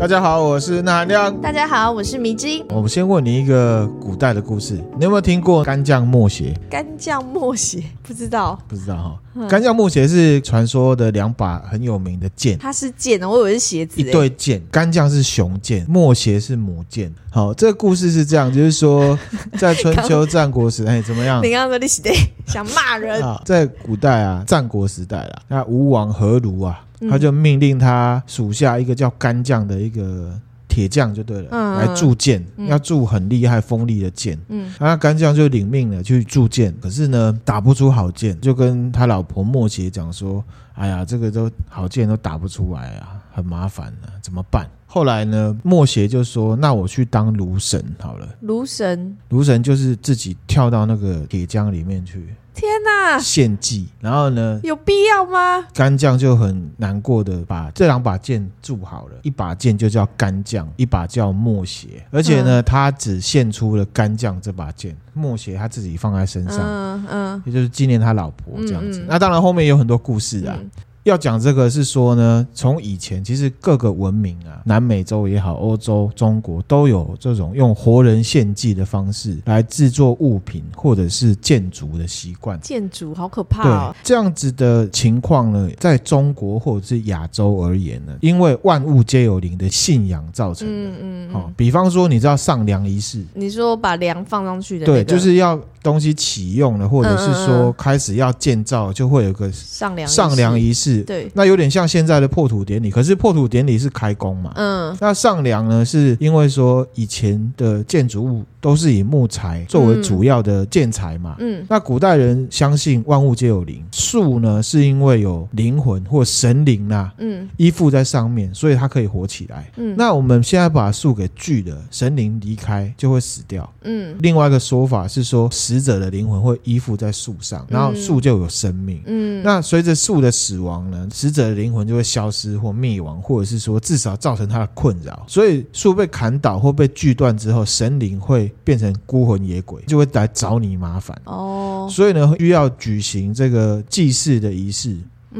[0.00, 1.40] 大家好，我是那含亮。
[1.42, 2.64] 大家好，我是迷津。
[2.70, 6.58] 我们先问你一个古代的故事，你有没有听过干将莫邪？
[6.70, 9.18] 干将莫邪不知道，不知道哈。
[9.34, 14.00] 嗯、干将莫邪是传说的两把很有名的剑，它是剑，我以为是鞋子。
[14.00, 17.12] 一对剑，干将是雄剑，莫邪是母剑。
[17.30, 19.18] 好，这个故事是这样，就是说
[19.58, 21.42] 在春秋战国时代，哎，怎么样？
[21.44, 22.02] 你刚刚说你是
[22.46, 23.22] 想骂人？
[23.44, 26.84] 在古代啊，战国时代啦，那吴王阖庐啊。
[27.08, 30.38] 他就命令他属下一个叫干将的一个
[30.80, 34.38] 铁匠就对了，嗯、来铸剑，嗯、要铸很厉害锋利的剑。
[34.48, 52.34] 嗯，那干将就领命了去铸剑，可是呢打不出好剑，就跟他老婆莫邪讲说：“哎呀，这个都好剑都打不出来啊，很麻烦啊，怎么办？”后来呢，莫邪就说：“那我去当炉神好了。”炉神，炉神就是自己跳到那个铁浆里面去。
[52.54, 53.18] 天哪！
[53.18, 54.60] 献祭，然后呢？
[54.62, 55.66] 有必要吗？
[55.72, 62.04] 干将就很难过的把这两把剑铸好了，一把剑就叫干将，一把叫墨邪。
[62.10, 69.00] 而且呢，嗯、他只献出了干将这把剑，墨邪他自己放在身上，嗯嗯，也就是纪念他老婆这样子。
[69.00, 70.58] 嗯嗯、那当然后面有很多故事啊。
[71.02, 82.60] 嗯要讲这个是说呢，从以前其实各个文明啊，南美洲也好，欧洲、中国都有这种用活人献祭的方式来制作物品或者是建筑的习惯。
[82.60, 83.94] 建筑好可怕哦！
[83.94, 90.74] 对，这样子的情况呢，在中国或者是亚洲而言呢，因为万物皆有灵的信仰造成的。
[90.74, 91.32] 嗯嗯。
[91.32, 93.24] 好，比方说，你知道上梁仪式？
[93.32, 94.84] 你说把梁放上去的？
[94.84, 100.89] 对，就是要东西启用了，或者是说开始要建造，就会有个上梁上梁仪式。
[101.02, 104.52] 对，那有点像现在的破土典礼，可是破土典礼是开工嘛？
[104.56, 111.36] 嗯，那上梁呢，是因为说以前的建筑物都是以木材作为主要的建材嘛。
[111.38, 119.70] 嗯，那古代人相信万物皆有灵，树呢是因为有灵魂或神灵呐，嗯，依附在上面，所以它可以活起来。
[119.76, 123.70] 嗯，那我们现在把树给锯了，神灵离开就会死掉。
[123.82, 129.00] 嗯，另外一个说法是说，死者的灵魂会依附在树上，然后树就有生命。
[129.06, 130.79] 嗯，那随着树的死亡。
[131.10, 135.24] 死者的灵魂就会消失或灭亡，或者是说至少造成他的困扰。
[135.26, 141.20] 所以树被砍倒或被锯断之后，神灵会变成孤魂野鬼，就会来找你麻烦。
[141.24, 144.96] 哦，所以呢，需要举行这个祭祀的仪式。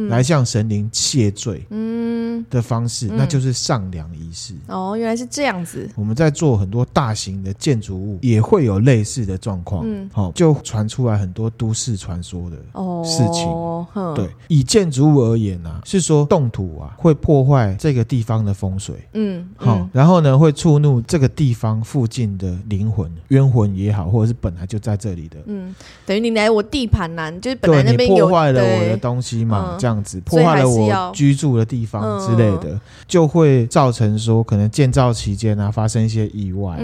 [0.08, 4.54] 来向神灵谢罪，嗯，的方式，嗯、那就是上梁仪式。
[4.68, 5.88] 哦，原来是这样子。
[5.96, 9.84] 我们在做很多大型的建筑物，也会有类似的状况。
[9.84, 12.56] 嗯，好，就传出来很多都市传说的
[13.04, 13.46] 事情。
[13.48, 13.84] 哦，
[14.14, 18.94] 对，以建筑物而言呢、啊，是说动土啊会破坏这个地方的风水。
[19.14, 25.38] 嗯，好，嗯、然后呢会触怒这个地方附近的灵魂、冤魂也好，或者是本来就在这里的。
[25.46, 25.74] 嗯，
[26.06, 29.76] 等于你来我地盘呐、啊，就是本来那边有破坏了我的东西嘛。
[29.80, 36.82] 嗯这样子破坏了我居住的地方之类的，就会造成说可能建造期间啊发生一些意外啊，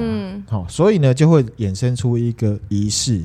[0.49, 3.23] 好，所以呢就会衍生出一个仪式。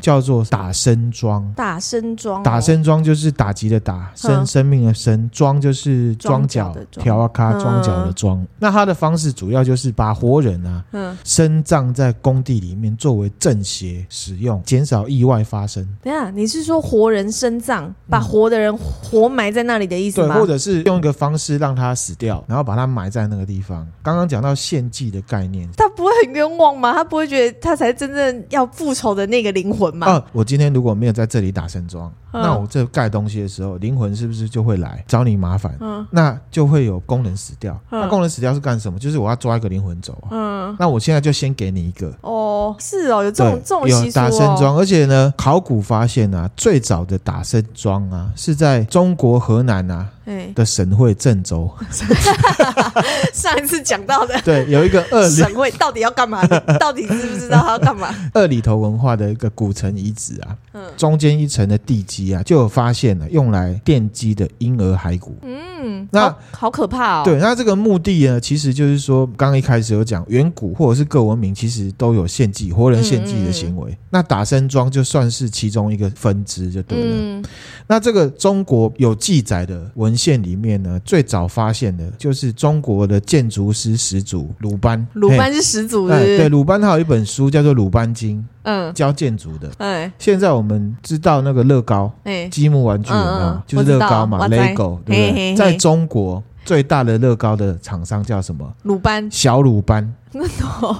[0.00, 8.46] 叫做打生桩，打生桩，打生桩就是打击的打，生生命的生，桩就是桩脚，条啊卡桩脚的桩。
[8.58, 15.86] 那它的方式主要就是把活人啊，嗯，深葬在工地里面作为正邪使用，减少意外发生。
[16.02, 20.34] 等下，你是说活人深葬，把活的人活埋在那里的意思吗？
[20.34, 23.86] 对，或者是用一个方式让他死掉，然后把他埋在那个地方。
[24.02, 26.94] 刚刚讲到献祭的概念，他不会很冤枉吗？
[26.94, 29.65] 他不会觉得他才真正要复仇的那个灵？
[29.66, 30.06] 灵魂嘛？
[30.06, 35.76] 啊，我今天如果没有在这里打声桩，嗯、那我这盖东西的时候，灵魂是不是就会来找你麻烦？
[35.80, 37.78] 嗯，那就会有工人死掉。
[37.90, 38.98] 嗯、那工人死掉是干什么？
[38.98, 40.28] 就是我要抓一个灵魂走啊。
[40.30, 42.12] 嗯，那我现在就先给你一个。
[42.20, 50.10] 哦，是哦，有这种这种习俗、哦、有打生桩，而且呢，考古发现啊，最早的打生桩啊，是在中国河南啊。
[50.56, 51.70] 的省会郑州，
[53.32, 56.44] 上一次讲到的，对，有一个二里 省会到底要干嘛？
[56.80, 58.12] 到底知不知道他要干嘛？
[58.34, 65.36] 二里头文化的一个古城遗址啊，嗯，中间一层的地基啊，就有发现了用来奠基的婴儿骸骨。
[65.42, 67.22] 嗯，那好，好可怕哦。
[67.24, 73.90] 对，那这个目的呢，其实就是说，刚刚一开始有讲，远古或者是各文明其实都有献祭、活人献祭的行为。
[73.90, 77.16] 嗯嗯，那打生桩就算是其中一个分支，就对了。
[77.16, 77.44] 嗯，
[77.86, 80.16] 那这个中国有记载的文。
[80.16, 85.06] 献里面呢，最早发现的就是中国的建筑师始祖鲁班。
[85.12, 86.32] 鲁班是始祖是不是？
[86.32, 89.70] 哎，对，鲁班他有一本书叫做《鲁班经》，嗯，教建筑的。
[89.76, 93.30] 哎，现在我们知道那个乐高，哎，积木玩具有没有？
[93.30, 95.54] 嗯嗯，就是乐高嘛，Lego，对不对？
[95.54, 98.72] 在中国最大的乐高的厂商叫什么？
[98.84, 100.14] 鲁班，小鲁班。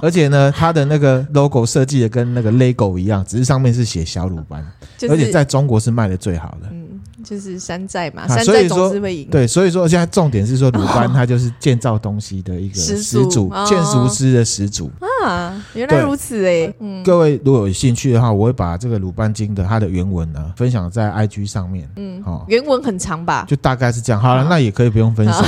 [0.01, 4.65] 而且呢，它的那个 logo 设计的跟那个 Lego 一样，只是上面是写小鲁班，
[4.97, 6.67] 就是、而且在中国是卖的最好的。
[6.71, 6.85] 嗯
[7.23, 9.27] 就是山寨嘛，山寨总是会赢。
[9.29, 14.89] 对，所以说现在重点是说鲁班他就是建造东西的一个始祖，建筑师的始祖
[15.25, 16.71] 啊，原来如此哎。
[16.79, 21.89] 嗯，各位如果有兴趣的话，我会把这个鲁班经的它的原文呢分享在 IG 上面。
[21.97, 23.45] 嗯，好，原文很长吧？
[23.45, 24.21] 就大概是这样。
[24.21, 25.43] 好了，那也可以不用分享。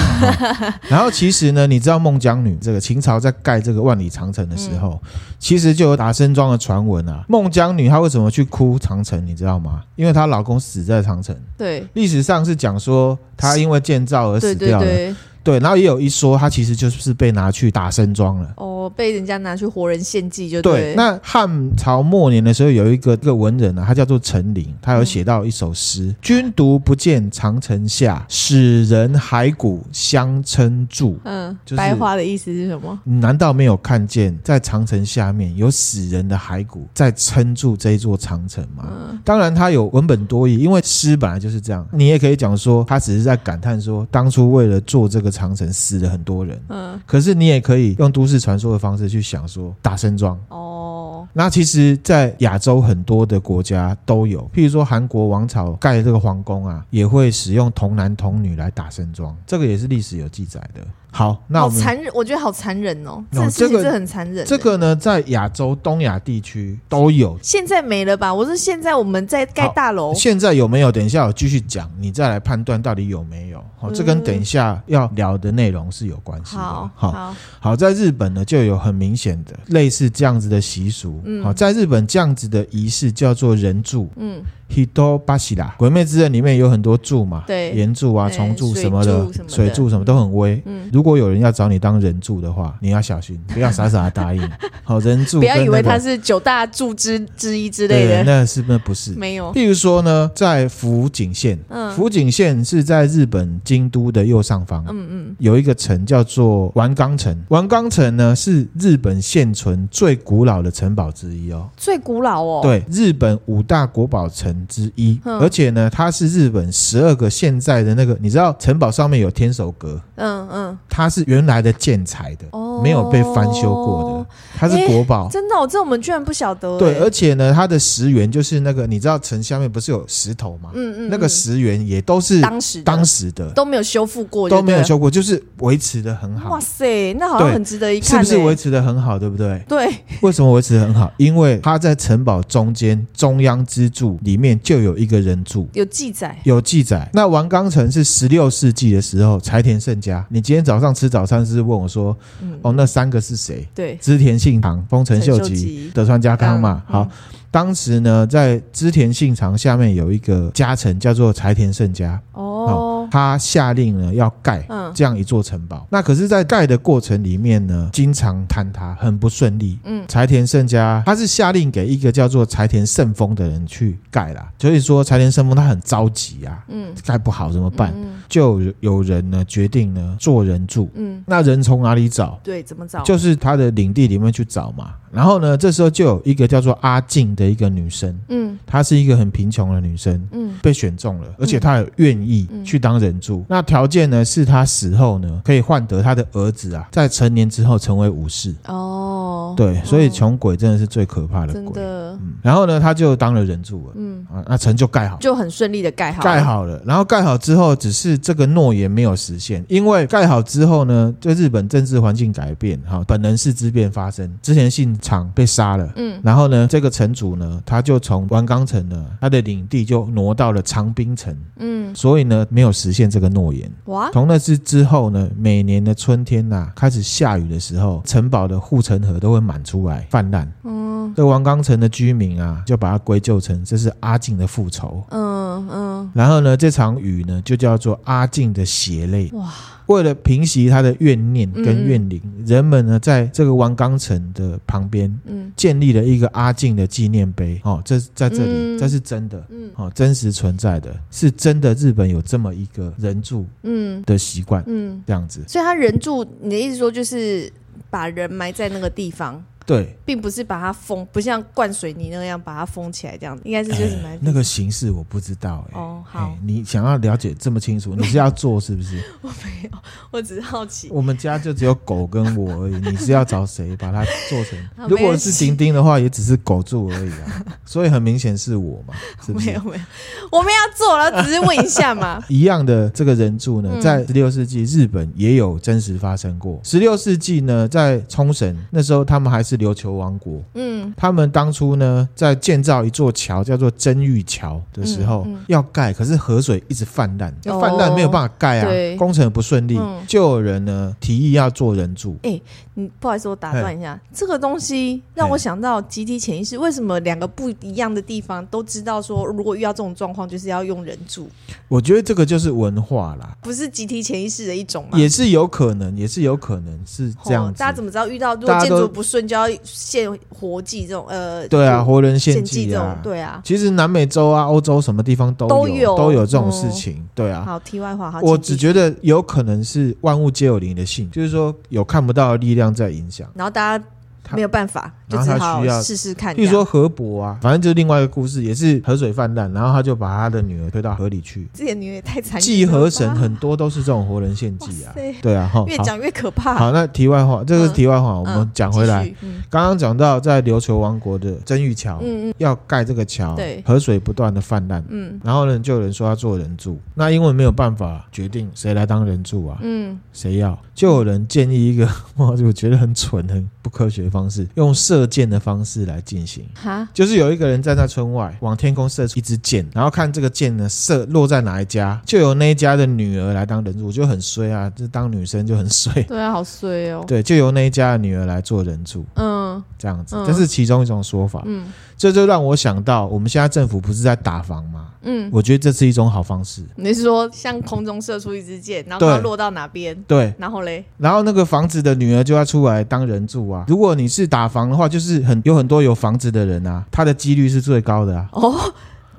[0.90, 5.00] 然后其实呢，你知道孟姜女这个秦朝在盖这个万里长城的时候，
[5.40, 7.24] 其实就有打生桩的传闻啊。
[7.28, 9.26] 孟姜女她为什么去哭长城？
[9.26, 9.82] 你知道吗？
[9.96, 11.36] 因为她老公死在长城。
[11.58, 14.86] 对，历史上是讲说她因为建造而死掉了。
[14.86, 18.54] 对对对对，然后也有一说，她其实就是被拿去打生桩了。
[18.58, 20.94] 哦，被人家拿去活人献祭就对。
[20.94, 33.00] 对，那汉朝末年的时候，有一个这个文人呢、啊，他叫做陈琳，他有写到一首诗：“君、嗯、独不见长城下，使人骸骨相称住。”嗯，就是、白话的意思是什么？
[33.06, 38.88] 难道没有看见在长城下面有死人的骸骨在撑住这一座长城吗？
[38.92, 41.88] 嗯、当然，他有文本多义，因为诗本来就是这样。
[41.92, 45.30] 你也可以讲说，他只是在感叹说，当初为了做这个。
[45.40, 51.28] 长城死了很多人，嗯，可是你也可以用都市传说的方式去想说打身装哦。
[51.34, 60.82] 那其实，在亚洲很多的国家都有，譬如说韩国王朝盖的这个皇宫啊，也会使用童男童女来打身装，这个也是历史有记载的。
[61.12, 64.46] 好，那我们残忍，我觉得好残忍哦，这个事情是很残忍。
[64.46, 68.34] 这个呢，在亚洲、东亚地区都有，现在没了吧？
[68.34, 70.92] 我说现在我们在盖大楼，现在有没有？
[70.92, 73.64] 等一下我继续讲，你再来判断到底有没有。
[73.78, 76.62] 好，这跟等一下要聊的内容是有关系的。
[76.62, 81.22] 好，好，好，在日本呢，就有很明显的类似这样子的习俗。
[81.26, 84.10] 嗯，好，在日本这样子的仪式叫做人柱。
[84.18, 84.44] 嗯。
[84.70, 90.62] Hito 巴西啦，鬼灭之刃里面有很多柱嘛，对，岩柱啊、虫柱什么的，水柱什么都很威。
[90.66, 94.50] 嗯，如果有人要找你当人柱的话，你要小心，不要傻傻的答应。
[94.84, 99.12] 好，人柱不要以为他是九大柱之之一之类的，那是不是不是？
[99.14, 99.52] 没有。
[99.54, 114.59] 譬如说呢，在福井县，嗯，福井县是在日本京都的右上方，嗯嗯，有一个城叫做丸冈城，丸冈城呢是日本现存最古老的城堡之一哦，最古老哦，对，日本五大国宝城。
[114.68, 126.78] 之一，而且呢，它是日本十二个现在的那个，你知道城堡上面有天守阁，嗯嗯，它是原来的建材的，哦，没有被翻修过的，它是国宝，真的，哦，这我们居然不晓得。
[126.78, 130.72] 对，而且呢，它的石原就是那个，你知道城下面不是有石头吗？
[130.74, 136.50] 嗯嗯，那个石原也都是当时当时的，都没有修复过，都没有修过，就是维持的很好。
[136.52, 139.18] 哇塞，那好像很值得一看，是不是维持的很好？
[139.18, 139.64] 对不对？
[139.68, 141.12] 对，为什么维持的很好？
[141.18, 144.49] 因为它在城堡中间中央支柱里面。
[144.62, 147.10] 就有一个人住，有记载，有记载。
[147.14, 150.26] 那王冈城是十六世纪的时候，柴田胜家。
[150.30, 153.68] 你今天早上吃早餐是问我说，嗯、哦，那三个是谁？
[153.76, 156.82] 对，织田信长、丰臣秀吉、德川家康嘛。
[156.88, 157.04] 好。
[157.04, 157.10] 嗯
[157.52, 165.88] 当时呢，在织田信长下面有一个家臣叫做柴田胜家哦，他下令呢要盖这样一座城堡。
[165.90, 169.80] 那可是，在盖的过程里面呢，经常坍塌，很不顺利。
[169.84, 174.50] 嗯，柴田胜家他是下令给一个叫做柴田胜丰的人去盖啦。
[174.60, 177.94] 所以说，柴田胜丰他很着急啊，嗯，盖不好怎么办？
[178.28, 180.90] 就有人呢决定呢做人柱。
[180.96, 182.40] 嗯，那人从哪里找？
[182.44, 183.04] 对，怎么找？
[183.04, 184.94] 就是他的领地里面去找嘛。
[185.12, 193.40] 然后呢，这时候就有一个叫做阿静的一个女生，嗯，她是一个很贫穷的女生，嗯，被选中了，而且她也愿意去当人柱。
[193.40, 198.54] 嗯、那条件呢，是她死后呢，可以换得她的儿子啊，在成年之后成为武士。
[198.68, 201.64] 哦，对，所以穷鬼真的是最可怕的鬼。
[201.64, 202.12] 真的。
[202.14, 206.82] 嗯，然后呢，他就当了人柱了，嗯，啊，那城就盖好，就很顺利的盖好，盖好了。
[206.86, 223.70] 然后盖好之后，只是这个诺言没有实现，因为盖好之后呢，就日本政治环境改变，哈，本能是之变发生，之前信长被杀了，嗯，然后呢，这个城主呢，他就从丸冈城呢，他的领地就挪到了长滨城，嗯，所以呢，没有实现这个诺言。
[223.86, 230.79] 哇，从那次之后呢，每年的春天呐、啊，开始下雨的时候，城堡的护城河都会满出来泛滥，嗯，
[231.16, 239.52] 这王冈城的居民啊，就把它归咎成这是阿静的复仇，嗯嗯，然后呢，这场雨呢，就叫做阿静的血泪，哇。
[239.88, 247.60] 为了平息他的怨念跟怨灵，嗯、人们呢在这个王冈城的旁边，嗯，建立了一个阿静的纪念碑。
[247.64, 251.74] 哦，这在这里，嗯、这是真的，嗯，哦，真实存在的，是真的。
[251.74, 255.44] 日本有这么一个人柱，嗯，的习惯，嗯，这样子。
[255.48, 257.52] 所以他人柱，你的意思说就是
[257.90, 259.44] 把人埋在那个地方。
[259.70, 265.80] 对，并不是把它封，不像灌水泥那样把它封起来这样子，应该是就是蛮、欸、那个形式我不知道哎、欸。
[265.80, 269.00] 哦，好、欸，你想要了解这么清楚，你是要做是不是？
[269.22, 269.78] 我没有，
[270.10, 270.90] 我只是好奇。
[270.90, 274.58] 我们家就只有狗跟我而已，你是要找谁把它做成？
[274.90, 277.46] 如果是钉钉的话，也只是狗住而已啊。
[277.64, 279.46] 所以很明显是我嘛，是不是？
[279.46, 279.84] 没有没有，
[280.32, 282.20] 我们要做了，只是问一下嘛。
[282.28, 286.60] 一样的这个人柱呢，在十六世纪日本也有真实发生过。
[286.64, 290.42] 十六世纪呢，在冲绳那时候，他们还是琉球王国。
[290.56, 302.16] 嗯，他们当初呢，在建造一座桥，叫做真玉桥的时候，嗯嗯、要盖，可是河水一直泛滥，哦、泛滥没有办法盖啊，工程不顺利，嗯、就有人呢提议要做人柱。
[302.24, 302.42] 哎、欸，
[302.74, 311.30] 你不好意思，我打断一下，这个东西让我想到集体潜意识，为什么两个不一样的地方都知道说，如果遇到这种状况，就是要用人柱？
[311.68, 314.98] 我觉得这个就是文化啦，不是集体潜意识的一种吗？
[314.98, 317.60] 也是有可能，也是有可能是这样子。
[317.60, 321.06] 大家怎么知道遇到如果建筑不顺就要献活祭这种？
[321.08, 323.42] 呃，对啊，活人献祭啊，对啊。
[323.44, 327.44] 其实南美洲啊、欧洲什么地方都有都有，都有这种事情，嗯、对啊。
[327.46, 333.84] 好，题外话，好，我只觉得有可能是万物皆有灵的性，就是说有看不到的力量在影响，然后大家。
[334.32, 336.36] 没有办法，就只好试试看。
[336.36, 341.48] 比如说河伯啊，反正就是另外一个故事，也是河水泛滥，然后他就把他的女儿推到河里去。
[341.54, 342.42] 这些女儿也太残忍。
[342.42, 346.56] 祭河神很多都是这种活人献祭啊，对啊，越讲越可怕。
[346.56, 349.12] 好，那题外话，这个是题外话，我们讲回来。
[349.50, 365.06] 刚刚讲到在琉球王国的真玉桥，嗯嗯，要盖这个桥，对，河水不断的泛滥，嗯，然后呢，就有人说要做人柱，那因为没有办法决定谁来当人柱啊，嗯，谁要，就有人建议一个， 我我觉得很蠢、很不科学的方式，用射。
[365.10, 381.66] 箭的方式来进行，哈，就是有一个人站在村外，往天空射出一支箭，然后看这个箭呢射落在哪一家，就由那一家的女儿来当人柱，就很衰啊，这当女生就很衰， 对啊，好衰哦，对，就由那一家的女儿来做人柱，嗯，这样子，这是其中一种说法，嗯。
[381.98, 384.88] 这就让我想到，我们现在政府不是在打房吗？
[385.02, 386.64] 嗯，我觉得这是一种好方式。
[386.78, 389.94] 你是说，像空中射出一支箭，然后它落到哪边？
[390.08, 393.66] 对，然后嘞，然后那个房子的女儿就要出来当人住啊。
[393.68, 398.28] 如果你是打房的话，就是很有很多有房子的人啊，他的几率是最高的啊。
[398.34, 398.56] 哦，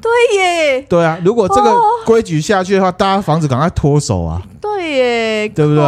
[0.00, 0.82] 对耶。
[0.88, 4.40] 对啊，如果这个规矩下去的话，大家房子赶快脱手啊。
[4.60, 5.84] 对耶，对不对？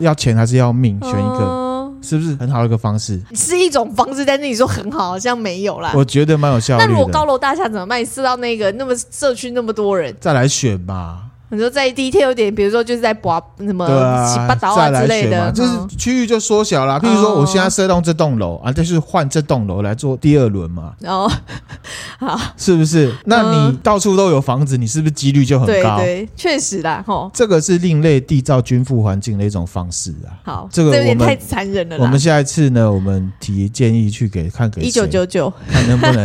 [0.00, 0.98] 要钱还是要命？
[1.00, 1.64] 选一个。
[2.02, 3.18] 是不是很好的一个方式？
[3.32, 5.90] 是一种方式，但是你说很好，好像没有啦。
[5.94, 6.86] 我觉得蛮有效率的。
[6.86, 7.98] 那如果高楼大厦怎么办？
[7.98, 11.22] 你射到那个那么社区那么多人，再来选吧。
[11.54, 13.86] 你说在第一天有点，比如说就是在拔什么
[14.26, 16.98] 七八岛啊之类的，就是区域就缩小了。
[16.98, 20.92] 比如说，我现在设动这栋楼啊，就是换这栋楼来做第二轮嘛。
[21.04, 21.30] 哦，
[22.18, 23.14] 好，是不是？
[23.26, 25.98] 那你到处都有房子，你是不是几率就很高？
[25.98, 27.02] 对，确实啦。
[27.06, 30.32] 吼，这个是另类缔造均富环境的一种方式啊。
[30.42, 31.96] 好，这个有点太残忍了。
[31.98, 36.24] 我们下一次呢，我们提建议去给看给一九九九，看能不能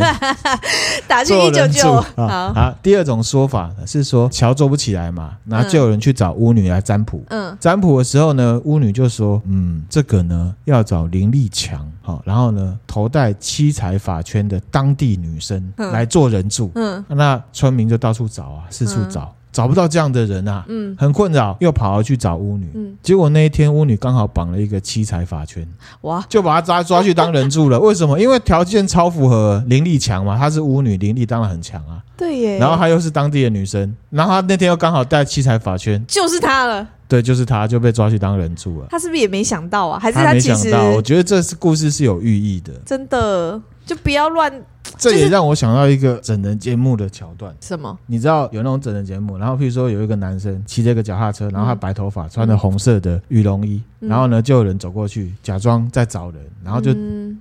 [1.07, 2.01] 打去一九九。
[2.15, 2.73] 好，好。
[2.81, 5.18] 第二种说法是说桥做不起来嘛。
[5.45, 7.23] 然后就有人去找巫女来占卜。
[7.29, 19.33] 嗯，占卜的时候呢，巫女就说：“嗯，这个呢要找灵力强，好，然后呢头戴七彩发圈的当地女生来做人柱。”嗯，那村民就到处找啊，四处找。
[19.51, 25.67] 找不到这样的人啊，嗯，很困扰，又跑了去找巫女，嗯，结果那一天巫女刚好绑了一个七彩法圈，
[26.01, 27.77] 哇，就把他抓抓去当人柱了。
[27.81, 28.19] 为什么？
[28.19, 32.01] 因为条件超符合，灵力强嘛，她是巫女，灵力当然很强啊。
[32.15, 32.57] 对耶。
[32.57, 36.87] 然后她又是当地的女生，然后她那天又刚好带七彩法圈，就是她了。
[37.07, 38.87] 对，就是她就被抓去当人柱了。
[38.91, 39.99] 她是不是也没想到啊？
[39.99, 40.83] 还是没想到？
[40.91, 42.71] 我觉得这是故事是有寓意的。
[42.85, 43.59] 真的，
[43.89, 44.53] 就不要乱。
[44.97, 47.53] 这也让我想到一个整人节目的桥段。
[47.61, 47.97] 什么？
[48.05, 56.93] 你知道有那种整人节目，然后譬如说有一个男生骑着一个脚踏车，然后他白头发，穿着红色的羽绒衣，然后呢就有人走过去，假装在找人，然后就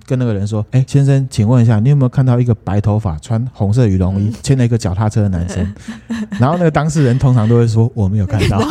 [0.05, 5.73] 跟那个人说：“哎，先生，请问一下，你有没有看到一个白头发、穿红色羽绒衣、牵了一个脚踏车的男生？”
[6.39, 8.61] 然后那个当事人通常都会说：“我没有看到。”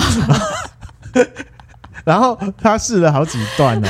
[2.05, 3.89] 然后他试了好几段哦。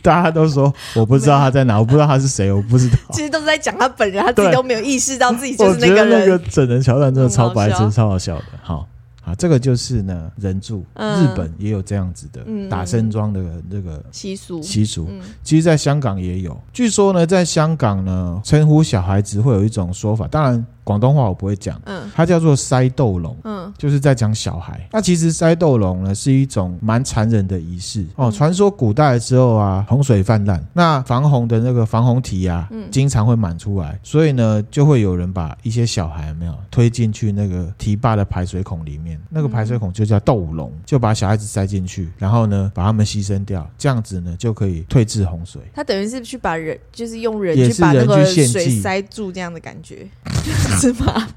[0.04, 2.96] 大家都说我不知道他在哪，我不知道他是谁，我不知道。
[3.12, 8.44] 其实都是在讲他本人，他自己都没有意识到自己就是那个那个整人桥段真的超白痴，超好笑的。
[8.62, 8.86] 好。
[9.22, 12.40] 啊，这个就是呢，人柱，日本也有这样子的
[12.70, 15.06] 打生桩的这个习俗习俗。
[15.44, 16.58] 其实，在香港也有。
[16.72, 24.88] 据说呢，在香港呢，称呼小孩子会有一种说法，当然广东话我不会讲，嗯，它叫做塞斗龙，嗯，就是在讲小孩。
[24.92, 28.30] 那其实塞斗龙呢，是一种蛮残忍的仪式哦。
[28.30, 39.20] 传说古代的时候啊，洪水泛滥，那防洪的那个防洪堤啊，嗯经常会满出来，所以呢，就会有人把一些小孩没有推进去那个堤坝的排水孔里面。
[39.28, 45.60] 那个排水孔就叫斗龙，就把小孩子塞进去，然后呢，把他们牺牲掉，这样子呢就可以退治洪水。
[45.74, 50.08] 他等于是去把人，就是用人去把那个水塞住，这样的感觉，
[50.78, 51.28] 是吗？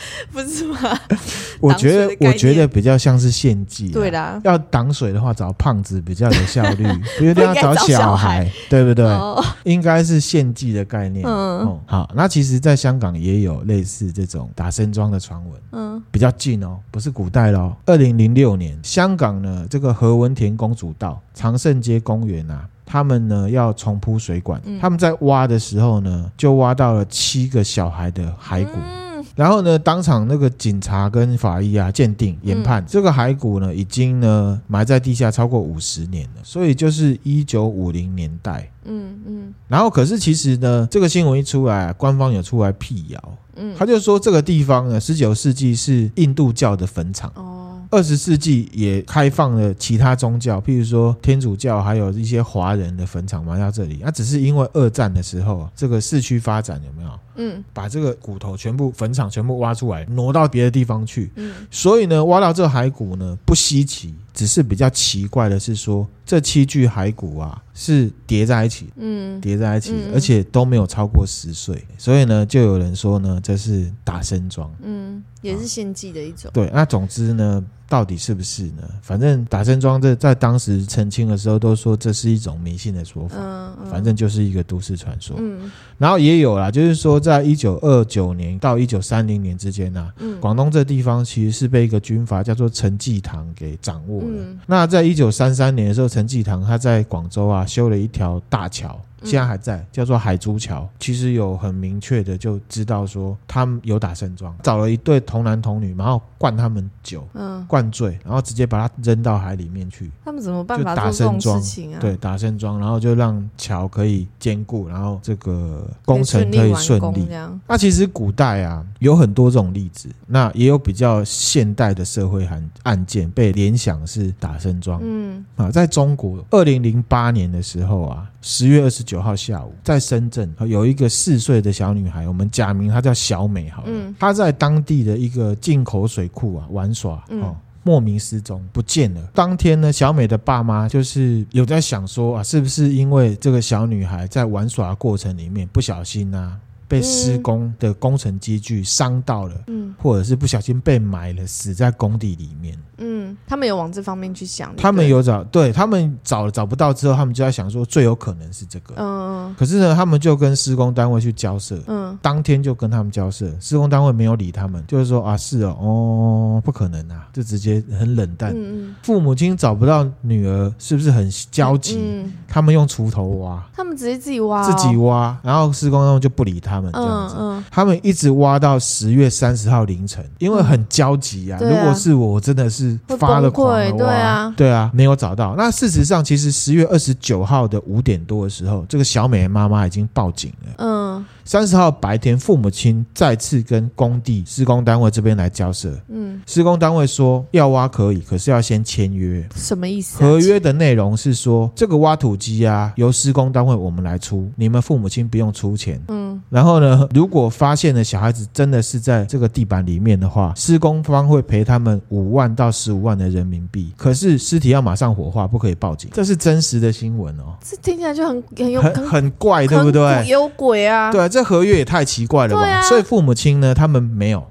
[0.32, 0.78] 不是吗？
[1.60, 3.88] 我觉得，我觉得比较像是献祭。
[3.88, 6.84] 对啦，要挡水的话，找胖子比较有效率，
[7.18, 9.04] 不一定要找小孩，对不对？
[9.04, 11.24] 哦、应该是献祭的概念。
[11.26, 12.10] 嗯，嗯，好。
[12.14, 15.60] 那其实，在香港也有类似这种打生桩的传闻。
[15.72, 17.76] 嗯，比较近哦，不是古代咯。
[17.86, 28.72] 二零零六年，香港呢，这个何文田公主道、长盛街公园啊，他们呢要重铺水管，嗯、他们在挖的时候呢，就挖到了七个小孩的骸骨。
[28.74, 38.70] 嗯然后呢，当场那个警察跟法医啊鉴定研判，嗯、这个骸骨呢已经呢埋在地下超过五十年了，所以就是一九五零年代。
[38.84, 39.24] 嗯嗯。
[39.26, 43.38] 嗯然后可是其实呢，这个新闻一出来，啊，官方有出来辟谣。
[43.56, 43.74] 嗯。
[43.78, 47.32] 他就说这个地方呢，十九世纪是印度教的坟场。
[47.34, 47.61] 哦。
[47.92, 54.00] 二十世纪也开放了其他宗教，譬如说天主教，还有一些华人的坟场埋到这里。
[54.02, 57.10] 那只是因为二战的时候，这个市区发展有没有？
[57.34, 61.30] 嗯，把这个骨头全部坟场全部挖出来，挪到别的地方去。
[61.36, 76.50] 嗯，所以呢，挖到这骸骨呢不稀奇，只是比较奇怪的是说，这七具骸骨啊是叠在一起，嗯，叠在一起，而且都没有超过十岁，所以呢，就有人说呢，这是打生桩，嗯，也是献祭的一种。
[76.54, 77.62] 对，那总之呢。
[77.92, 78.88] 到底是不是呢？
[79.02, 85.36] 反正打生桩这在当时澄清的时候都说这是一种迷信的说法，嗯嗯、反正就是一个都市传说。
[85.38, 94.28] 嗯、然后也有啦，就是说在一九二九年到一九三零年之间呢、啊，嗯、广东这地方其实是被一个军阀叫做陈济棠给掌握了。
[94.30, 98.98] 嗯、那在一九三三年的时候，陈济棠他在广州啊修了一条大桥。
[99.24, 100.88] 现在还在，叫做海珠桥。
[100.98, 110.10] 其实有很明确的就知道说他们有打生桩，找了一对童男童女，然后灌他们酒，嗯，灌醉，然后直接把他扔到海里面去。
[110.24, 112.00] 他们怎么办法做这种事情啊？
[112.00, 117.26] 对，打生桩，然后就让桥可以坚固，然后这个工程可以顺利。
[117.66, 125.00] 那其实古代啊有很多这种例子，那也有比较现代的社会案案件被联想是打生桩。
[125.02, 128.28] 嗯啊，在中国二零零八年的时候啊。
[128.44, 139.20] 十月二十九号下午，在深圳有一个四岁的小女孩，我们假名她叫小美，好了，嗯、她在当地的一个进口水库啊玩耍，哦，莫名失踪不见了。
[139.34, 152.78] 当天呢，小美的爸妈就是有在想说啊，是不是因为这个小女孩在玩耍的过程里面不小心啊，被施工的工程机具伤到了，嗯，或者是不小心被埋了，死在工地里面。
[152.98, 154.74] 嗯，他们有往这方面去想。
[154.76, 158.94] 他们有找，对他们找找不到之后，他们就在想说，最有可能是这个。
[158.96, 161.78] 嗯，可是呢，他们就跟施工单位去交涉。
[161.86, 168.52] 嗯，当天就跟他们交涉，施工单位没有理他们，就是说啊，是哦，哦，不可能啊，就直接很冷淡。
[168.52, 171.98] 嗯嗯，父母亲找不到女儿，是不是很焦急？
[172.00, 177.36] 嗯，他们用锄头挖，他们直接自己挖，自己挖，然后施工单位就不理他们，这样子。
[177.38, 181.58] 嗯，他们一直挖到十月三十号凌晨，因为很焦急啊。
[181.60, 182.98] 如果是我，我真的是。
[183.28, 185.54] 发了狂了，对啊，对啊，没有找到。
[185.56, 190.72] 那事实上，其实十月二十九号的五点多的时候，这个小美的妈妈已经报警了。
[190.78, 191.24] 嗯。
[191.44, 195.92] 三十号白天，父母亲再次跟工地施工单位这边来交涉。
[196.08, 199.44] 嗯，施工单位说要挖可以，可是要先签约。
[199.56, 200.18] 什么意思？
[200.22, 206.00] 合约的内容是说，这个挖土机啊，由施工单位我们来出，你们父母亲不用出钱。
[206.08, 213.92] 嗯，然后呢，如果发现了小孩子真的是在这个地板里面的话，施工方会赔他们五万到十五万的人民币。
[213.96, 216.08] 可是尸体要马上火化，不可以报警。
[216.14, 217.56] 这是真实的新闻哦。
[217.60, 220.28] 这听起来就很很有很很怪，对不对？
[220.28, 221.10] 有鬼啊！
[221.10, 221.31] 对。
[221.32, 222.62] 这合约也太奇怪了吧！
[222.62, 224.46] 啊、所以父母亲呢，他们没有，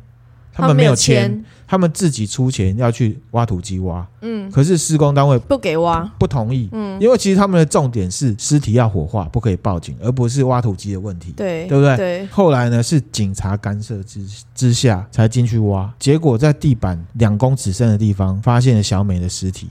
[0.51, 4.05] 他们没有签，他们自己出钱要去挖土机挖。
[4.21, 6.67] 嗯，可是施工单位不给挖，不同意。
[6.71, 11.31] 嗯，因为其实他们的重点是尸体要火化，不可以报警，而不是挖土机的问题。
[11.37, 11.95] 对，对不对？
[11.95, 12.27] 对。
[12.27, 19.69] 后来呢，是警察干涉之之下才进去挖，结果在地板两公尺深的地方发现了小美的尸体。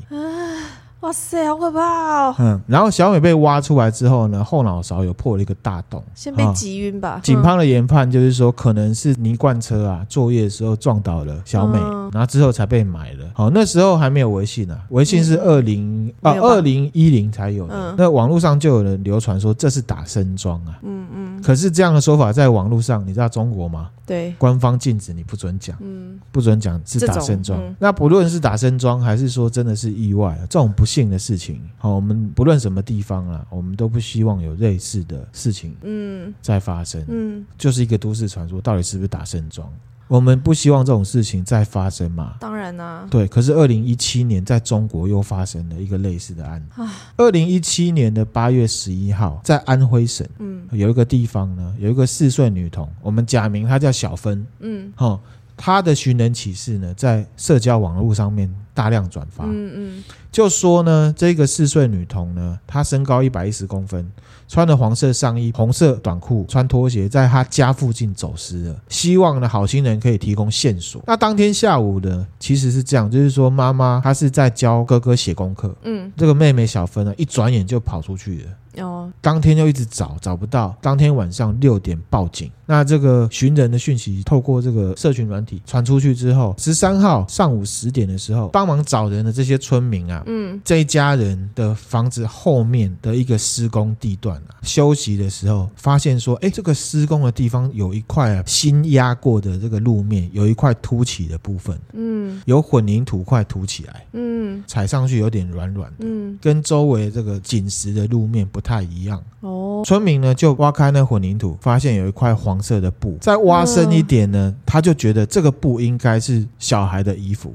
[1.01, 1.81] 哇塞，好可怕
[2.27, 2.35] 哦！
[2.39, 7.19] 嗯，然后小美被挖出来之后呢，后脑勺有破了一个大洞，先被击晕吧。
[7.23, 13.25] 警方的研判就是说，可能是泥罐车啊作业的时候撞倒了小美，嗯、然后之后才被埋了。
[13.33, 17.75] 好，那时候还没有微信啊，微信是二零啊二零一零才有的。
[17.75, 20.79] 嗯、那网络上就有人流传说这是打身桩啊。
[20.83, 21.43] 嗯嗯。
[21.43, 23.89] 可是这样的说法在网络上，你知道中国吗？
[24.05, 27.59] 对，官方禁止你不准讲，嗯，不准讲是打身桩。
[27.59, 39.71] 嗯、那不论是打身桩，还是说真的是意外，这种不幸的事情，好，我们不论什么地方啊，我们都不希望有类似的事情，嗯，再发生，嗯，就是一个都市传说，到底是不是打生桩？
[40.09, 42.35] 我们不希望这种事情再发生嘛？
[42.41, 43.07] 当然啦。
[43.09, 46.83] 对，可是二零一七年在中国又发生了一个类似的案子。
[47.17, 55.21] 二零一七年的八月十一号，在安徽省，嗯，有一个地方呢，有一个四岁女童，我们假名她叫小芬，嗯，哈。
[55.63, 59.45] 她的寻人启事呢，在社交网络上面大量转发。
[59.45, 64.11] 嗯嗯，就说呢，这个四岁女童呢，她身高一百一十公分，
[64.47, 68.77] 穿了黄色上衣、红色短裤，穿拖鞋，在她家附近走失了。
[68.89, 71.03] 希望呢，好心人可以提供线索。
[71.07, 75.75] 那当天下午呢，其实是这样，就是说妈妈她是在教哥哥写功课。
[75.83, 78.45] 嗯，这个妹妹小芬呢，一转眼就跑出去了。
[78.81, 80.77] 哦，当天就一直找，找不到。
[80.81, 82.51] 当天晚上六点报警。
[82.67, 109.23] 那这个寻人的讯息透过这个社群软体传出去之后，十三号上午十点的时候，帮忙找人的这些村民啊，嗯，这一家人的房子后面的一个施工地段啊，休息的时候发现说，哎，这个施工的地方有一块啊新压过的这个路面，有一块凸起的部分，嗯，有混凝土块凸起来，嗯，踩上去有点软软的，嗯，跟周围这个紧实的路面不太一样。
[109.41, 113.17] 哦，村民呢就挖开那混凝土，发现有一块黄色的布。
[113.23, 117.55] 再挖深一点呢，他就觉得这个布应该是小孩的衣服。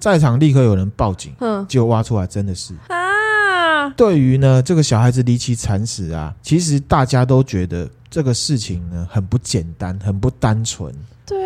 [0.00, 1.32] 在场立刻有人报警，
[1.66, 2.74] 就挖出来真的是。
[2.88, 10.92] 啊，对于呢这个小孩子离奇惨死啊，其实大家都觉得这个事情呢很不简单，很不单纯。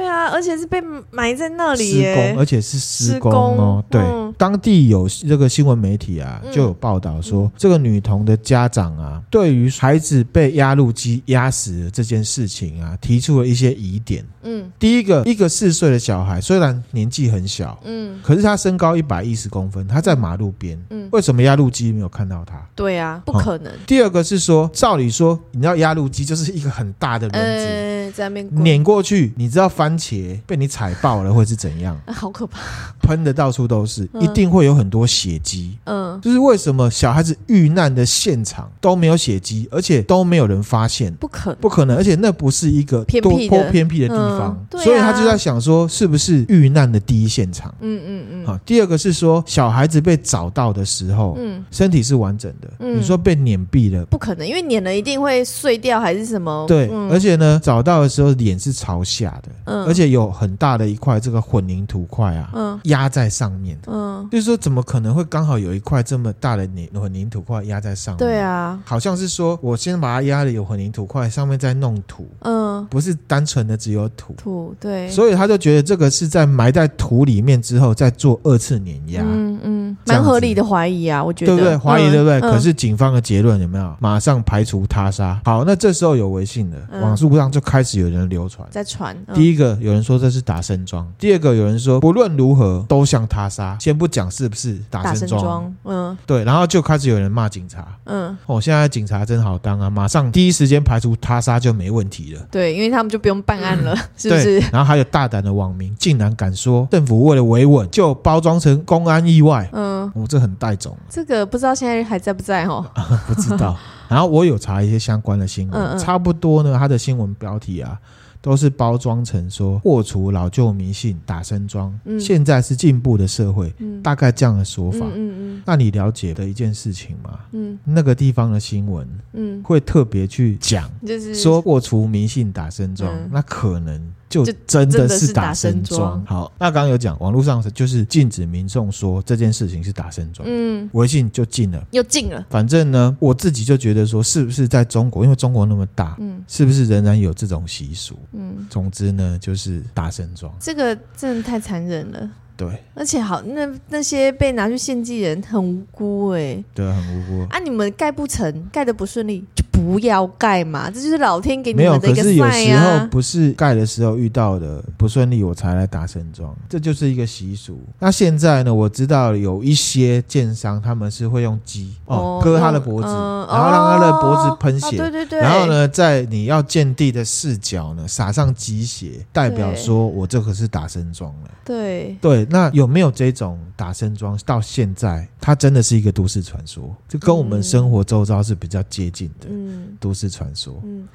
[0.09, 3.85] 对啊，而且是被埋在那里耶，施工，而且是施工哦。
[3.90, 14.25] 对，嗯、当地有这个新闻媒体啊，就有报道说，嗯、这个女童的家长啊，对于孩子被压路机压死的这件事情啊，提出了一些疑点。
[14.44, 22.59] 嗯，第一个，一个四岁的小孩虽然年纪很小，嗯，可是他身高一百一十公分，他在马路边，嗯，为什么压路机没有看到他？
[22.75, 23.71] 对啊，不可能。
[23.87, 27.66] 第二个是说，照理说，你知道压路机就是一个很大的轮子，
[28.09, 31.99] 呃、在那边碾过去，你知道番茄被你踩爆了会是怎样？
[32.12, 32.59] 好可怕，
[33.03, 35.77] 喷的到处都是，一定会有很多血迹。
[35.85, 41.12] 嗯，就是为什么小孩子遇难的现场都没有血迹，而且都没有人发现？
[41.14, 44.66] 不可能，不可能，而且那不是一个多坡偏僻的地方。
[44.73, 47.75] 嗯、所以他就在想说，是不是遇难的第一现场？
[47.81, 48.47] 嗯嗯嗯。
[48.47, 52.68] 好，第二个是说，小孩子被找到的时候，嗯，身体是完整的。
[52.81, 56.64] 嗯，你说被碾毙了，不可能，因为碾了一定会碎掉，还是什么？
[56.66, 68.19] 对，嗯、而且呢，找到的时候脸是朝下的，嗯，而且有很大的一块这个混凝土块啊，嗯，压在上面，嗯，就是说怎么可能会刚好有一块这么大的混混凝土块压在上面？
[68.19, 74.35] 对啊，好像是说我先把它压的有混凝土块，上面再弄土，嗯，不是单纯的只有土。
[74.35, 81.77] 土对，所以他就觉得这个是在埋在土里面之后再做二次碾压，嗯嗯，蛮合理的怀疑啊，我觉得对不对？
[81.77, 82.40] 怀疑对不对？
[82.40, 83.94] 可是警方的结论有没有？
[84.01, 85.40] 马上排除他杀。
[85.44, 89.16] 好，那这时候有微信的网速上就开始有人流传，在传。
[89.35, 93.77] 第一个有人说这是打身桩，第二个有人说不论如何都像他杀。
[93.81, 102.40] 先不讲是不是打身桩，嗯，对，然后就开始有人骂警察，嗯，哦，现在警察真好当啊，马上第一时间排除他杀就没问题了。
[102.51, 103.96] 对，因为他们就不用办案了。
[104.16, 110.97] 是不是，然后还有大胆的网民竟然敢说政府为了维稳就包装成公安意外，嗯，我、哦、这很带种。
[111.09, 112.85] 这个不知道现在还在不在哦？
[113.27, 113.77] 不知道。
[114.09, 117.99] 然后我有查一些相关的新闻，嗯嗯差不多呢，它的新闻标题啊。
[118.41, 125.01] 都是包装成说破除老旧迷信、打生桩，嗯、现在是进步的社会，嗯、大概这样的说法。
[125.07, 127.41] 嗯嗯嗯、那你了解的一件事情吗？
[127.51, 134.01] 嗯、那个地方的新闻，嗯、会特别去讲，就是说破除迷信、打生桩，嗯、那可能。
[134.29, 136.25] 就真的是打身桩。
[136.27, 140.47] 好，那刚刚有讲，网络上就是禁止民众说这件事情是打身桩。
[140.51, 142.45] 嗯，微信就禁了，又禁了。
[142.51, 148.19] 反正呢，我自己就觉得说，是不是在中国，因为中国那么大，嗯，是不是仍然有这种习俗？
[148.33, 150.53] 嗯，总之呢，就是打身桩。
[150.61, 152.31] 这个真的太残忍了。
[152.59, 157.61] 对，而且好，那那些被拿去献祭人很无辜哎、欸，对，很无辜啊！
[157.61, 162.27] 你们盖不成，盖的不顺利，就不要盖嘛，这就是老天给你们的一个 sign 啊。
[162.27, 167.79] 没有，可是有时候不是盖的时候遇到的不顺利，我才来打神装，这就是一个习俗。
[168.01, 181.51] 那现在呢，我知道有一些建商他们是会用鸡哦割他的脖子，嗯、然后让他的脖子喷血，哦、对对对，然后呢，在你要见地的视角呢撒上鸡血，代表说我这可是打神装了。
[181.64, 182.48] 对对。
[182.49, 184.39] 那有没有这种打身桩？
[184.45, 189.47] 到现在，它真的是一个都市传说，就跟我们生活周遭是比较接近的。
[189.49, 190.81] 嗯，都市传说。
[190.85, 191.07] 嗯，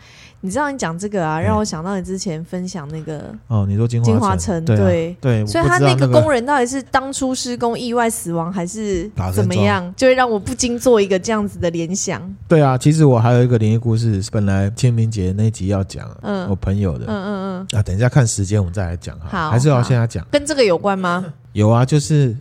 [0.46, 12.22] 你知道你讲这个啊，让我想到你之前分享那个哦，你说金金华城，对对，所以他那个工人到底是当初施工意外死亡，还是怎么样，就会让我不禁做一个这样子的联想。
[12.46, 21.24] 对啊，其实我还有一个灵异故事，本来清明节那集要讲，嗯，我朋友的，嗯嗯嗯，啊，等一下看时间我们再来讲哈，还是要现在讲，跟这个有关吗？
[21.54, 22.36] 有啊，就是。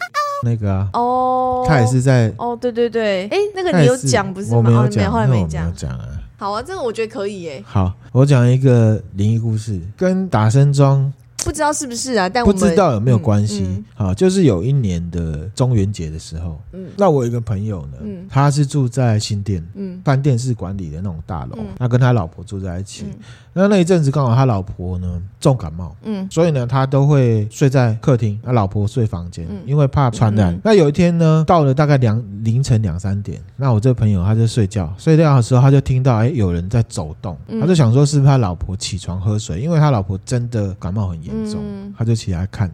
[0.45, 4.57] 那个啊，哦，他也是在哦，对对对，哎，那个你有讲不是吗？
[4.57, 6.05] 我没有讲，后来没讲啊。
[6.43, 7.63] 好啊，这个我觉得可以耶。
[7.65, 11.13] 好，我讲一个灵异故事，跟打声桩。
[11.45, 12.29] 不知道是不是啊？
[12.29, 13.65] 但我不知道有没有关系。
[13.95, 23.07] 好，就是有一年的中元节的时候，嗯，那我有一个朋友呢，嗯，他是住在新店，嗯，饭店是管理的那种大楼，他跟他老婆住在一起。
[23.55, 30.59] 那那一阵子刚好他老婆呢重感冒，嗯，所以呢他都会睡在客厅，他老婆睡房间，因为怕传染。
[30.65, 41.33] 那有一天呢，到了大概两凌晨两三点，那我这个朋友他就睡觉，睡觉的时候他就听到哎有人在走动，他就想说是不是他老婆起床喝水，因为他老婆真的感冒很严。
[41.51, 41.61] 重，
[41.99, 42.71] 他就起来看。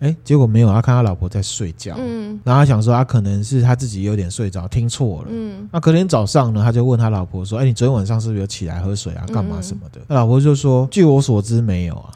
[0.00, 10.00] 哎，结果没有，他看他老婆在睡觉，嗯，然后他想说他可能是他自己有点睡着，听错了，嗯，那隔天早上呢，他就问他老婆说，哎，你昨天晚上是不是有起来喝水啊，干嘛什么的？
[10.08, 12.10] 他老婆就说，据我所知没有啊，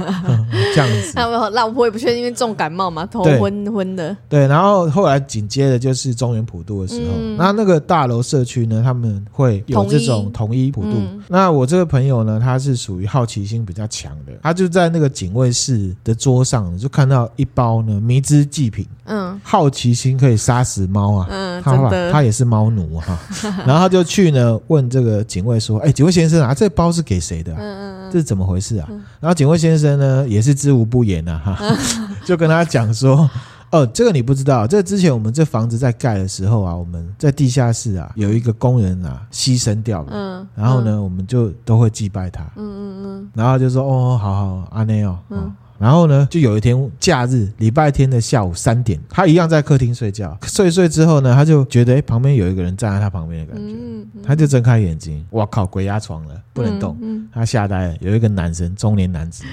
[0.74, 1.12] 这样子。
[1.14, 4.16] 那老婆也不确定，因为重感冒嘛，头昏昏的。
[4.30, 10.96] 对，然后后来紧接着就是中原普渡的时候，那那个大楼社区呢，他们会有这种统一普渡。
[11.28, 17.25] 那我这个朋友呢，他是属于好奇心比较强的，他就在那个警卫室的桌上就看到。
[17.36, 18.86] 一包呢，迷之祭品。
[19.04, 21.26] 嗯，好奇心可以杀死猫啊。
[21.30, 23.18] 嗯，他真的，他也是猫奴哈。
[23.66, 27.52] 然后他就去呢问这个警卫说：“哎，警卫先生啊，这包是给谁的？
[27.54, 28.88] 嗯嗯，这是怎么回事啊？”
[29.20, 31.76] 然后警卫先生呢也是知无不言啊，哈，
[32.26, 33.28] 就跟他讲说
[33.70, 40.08] ：“哦，这个你不知道，这之前我们这房子在盖的时候啊，我们在地下室啊有一个工人啊牺牲掉了。
[40.10, 42.42] 嗯，然后呢，我们就都会祭拜他。
[42.56, 45.16] 嗯嗯嗯，然后就说：哦，好好，阿内哦。
[45.30, 50.36] 嗯。”然后呢，就有一天假日，礼拜天的下午三点，他一样在客厅睡觉。
[50.42, 56.96] 睡睡之后呢，他就觉得哎，旁边有一个人站在他旁边的感觉，嗯嗯、他就睁开眼睛，哇靠，鬼压床了，不能动。
[57.32, 59.44] 他吓呆了，有一个男生，中年男子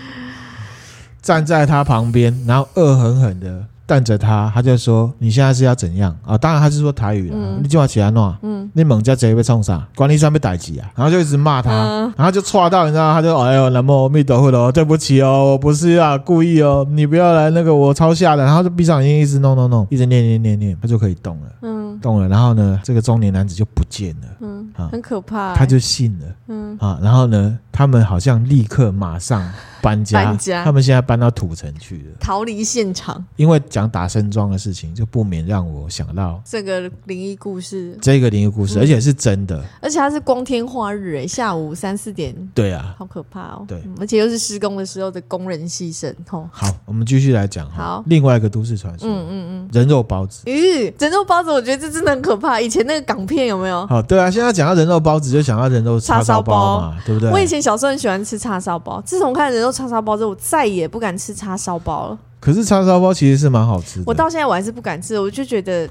[1.22, 3.66] 站在他旁边，然后恶狠狠的。
[3.86, 7.36] 看着他，他就说：“你现在是要怎样啊、哦？”当然他是说台语了。
[7.38, 9.88] 嗯、你今晚起来弄，嗯，你猛叫贼被冲啥？
[9.96, 10.90] 管理上被逮起啊！
[10.96, 13.14] 然后就一直骂他，嗯、然后就错到你知道？
[13.14, 18.44] 他就哎呦，南无阿弥陀佛了， 对不起哦，我不是啊故意哦，你不要来那个我超吓的。
[18.44, 21.48] 然后就闭上眼睛，一直弄弄弄，一直念念念念，他就可以动了。
[21.62, 22.28] 嗯，动了。
[22.28, 24.28] 然后呢，这个中年男子就不见了。
[24.40, 25.56] 嗯，啊，很可怕、欸。
[25.56, 26.26] 他就信了。
[26.48, 29.48] 嗯，啊，然后呢，他们好像立刻马上。
[29.84, 33.24] 搬家，搬家，他们现在搬到土城去了，逃离现场。
[33.36, 37.98] 因为讲打森庄的事情，就不免让我想到这个灵异故事。
[38.02, 42.34] 这个灵异故事，而且是真的，而且它是光天化日，哎，下午三四点。
[42.54, 43.66] 对啊，好可怕哦。
[43.68, 46.14] 对，而且又是施工的时候的工人牺牲。
[46.30, 47.70] 吼，好，我们继续来讲。
[47.72, 50.44] 好，另外一个都市传说，嗯嗯嗯，人肉包子。
[50.46, 52.62] 咦，人肉包子，我觉得这真的很可怕。
[52.62, 53.86] 以前那个港片有没有？
[53.88, 57.30] 好，对啊，现在讲到人肉包子，就想到人肉叉烧包嘛，对不对？
[57.32, 60.36] 我以前小时候很喜欢吃叉烧包，自从看人肉叉烧包之后，我。
[60.36, 62.20] 再也不敢吃叉烧包了。
[62.40, 64.04] 可是叉烧包其实是蛮好吃的。
[64.06, 65.90] 我到现在我还是不敢吃，我就觉得。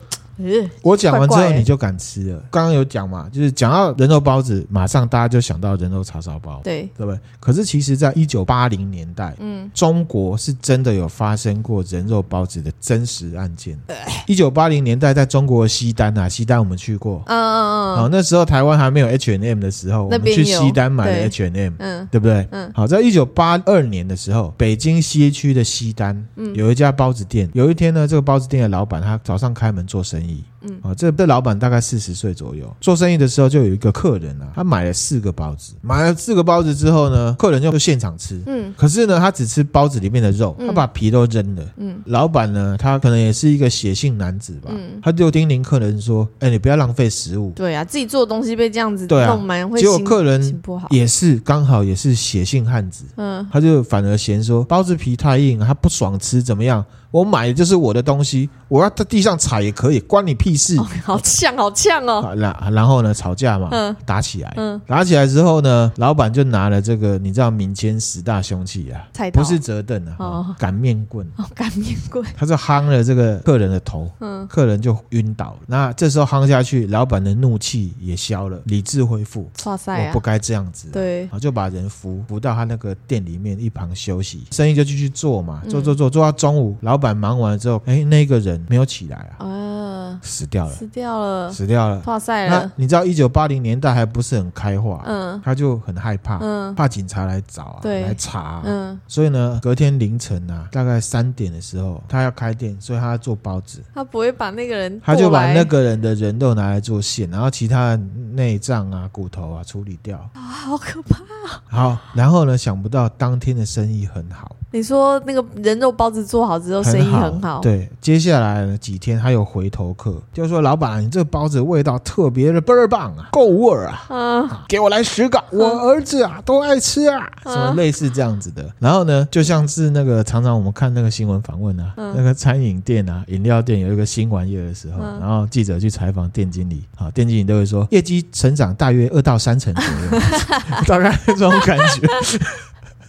[0.83, 2.43] 我讲完之后你就敢吃了。
[2.51, 7.19] 刚刚有讲嘛，就是讲到人肉包子，马上大家就想到人肉叉烧包，对，对不对？
[7.39, 13.79] 可是其实，在一九八零年代，嗯，中国是真的有发生过人肉包子的真实案件。
[14.27, 22.47] 一九八零年代，在中国的西单啊，西单我们去过，嗯嗯嗯，好，那时候台湾还没有 H and M 的时候，我们去西单买了 H&M，嗯，对不对？
[22.51, 30.22] 嗯，好，在一九八二年的时候，北京西区的西单，嗯，有一家包子店，有一天呢，这个包子店的老板他早上开门做生意。
[30.61, 30.79] 嗯。
[30.83, 56.85] 啊，这这老板大概四十岁左右，做生意的时候就有一个客人啊，他买了四个包子，买了四个包子之后呢，客人就就现场吃，嗯，可是呢，他只吃包子里面的肉，他把皮都扔了，嗯，老板呢，他可能也是一个血性男子吧，嗯，他就叮咛客人说，哎，你不要浪费食物，对啊，自己做的东西被这样子弄蛮会，结果客人也是刚好也是血性汉子，嗯，他就反而嫌说包子皮太硬，他不爽吃，怎么样？
[57.13, 60.79] 我买的就是我的东西，我要在地上踩也可以，关你屁事！
[60.79, 62.35] 哦、好呛，好呛哦！
[62.35, 69.43] 然然后呢，吵架嘛，嗯、打起来，嗯、打起来之后呢，老板就拿了这个，你知道民间十大凶器啊，菜刀。
[69.43, 75.51] 不是折凳啊，哦、擀面棍，哦，擀面棍，他就夯了这个客人的头，嗯，客人就晕倒。
[75.51, 75.59] 了。
[75.67, 87.02] 那这时候夯下去，老板的怒气也消了，理智恢复，哇塞、啊，我不该这样子、啊，对，就把人扶扶到他那个店里面一旁休息，生意就继续做嘛，做做做做到中午，老。
[87.03, 90.19] 板忙完了之后，哎，那个人没有起来啊。
[90.23, 92.63] 死掉了，死掉了，死掉了，哇塞了。
[92.63, 103.83] 那你知道一九八零年代还不是很开化，嗯，他就很害怕，嗯，怕警察来找啊，对，来查啊，嗯，所以呢，隔天凌晨啊，大概三点的时候，他要开店，所以他要做包子。
[103.95, 107.99] 他不会把那个人，他就把那个人的人肉拿来做馅，然后其他
[108.33, 110.19] 内脏啊、骨头啊处理掉。
[110.35, 111.63] 啊，好可怕啊！
[111.69, 114.55] 好，然后呢，想不到当天的生意很好。
[114.73, 117.61] 你说那个人肉包子做好之后，生意很好。
[117.61, 128.65] 对，接下来几天还有回头客，就说老板，你这个包子味道特别的倍儿棒啊，够味儿啊，啊，给我来十个，我儿子啊都爱吃啊，什么类似这样子的。
[128.79, 140.23] 然后呢，就像是那个常常我们看那个新闻访问啊，那个餐饮店啊、饮料店有一个新玩意儿的时候，然后记者去采访店经理，啊，店经理都会说业绩成长大约二到三成左右，
[140.89, 142.09] 大概这种感觉。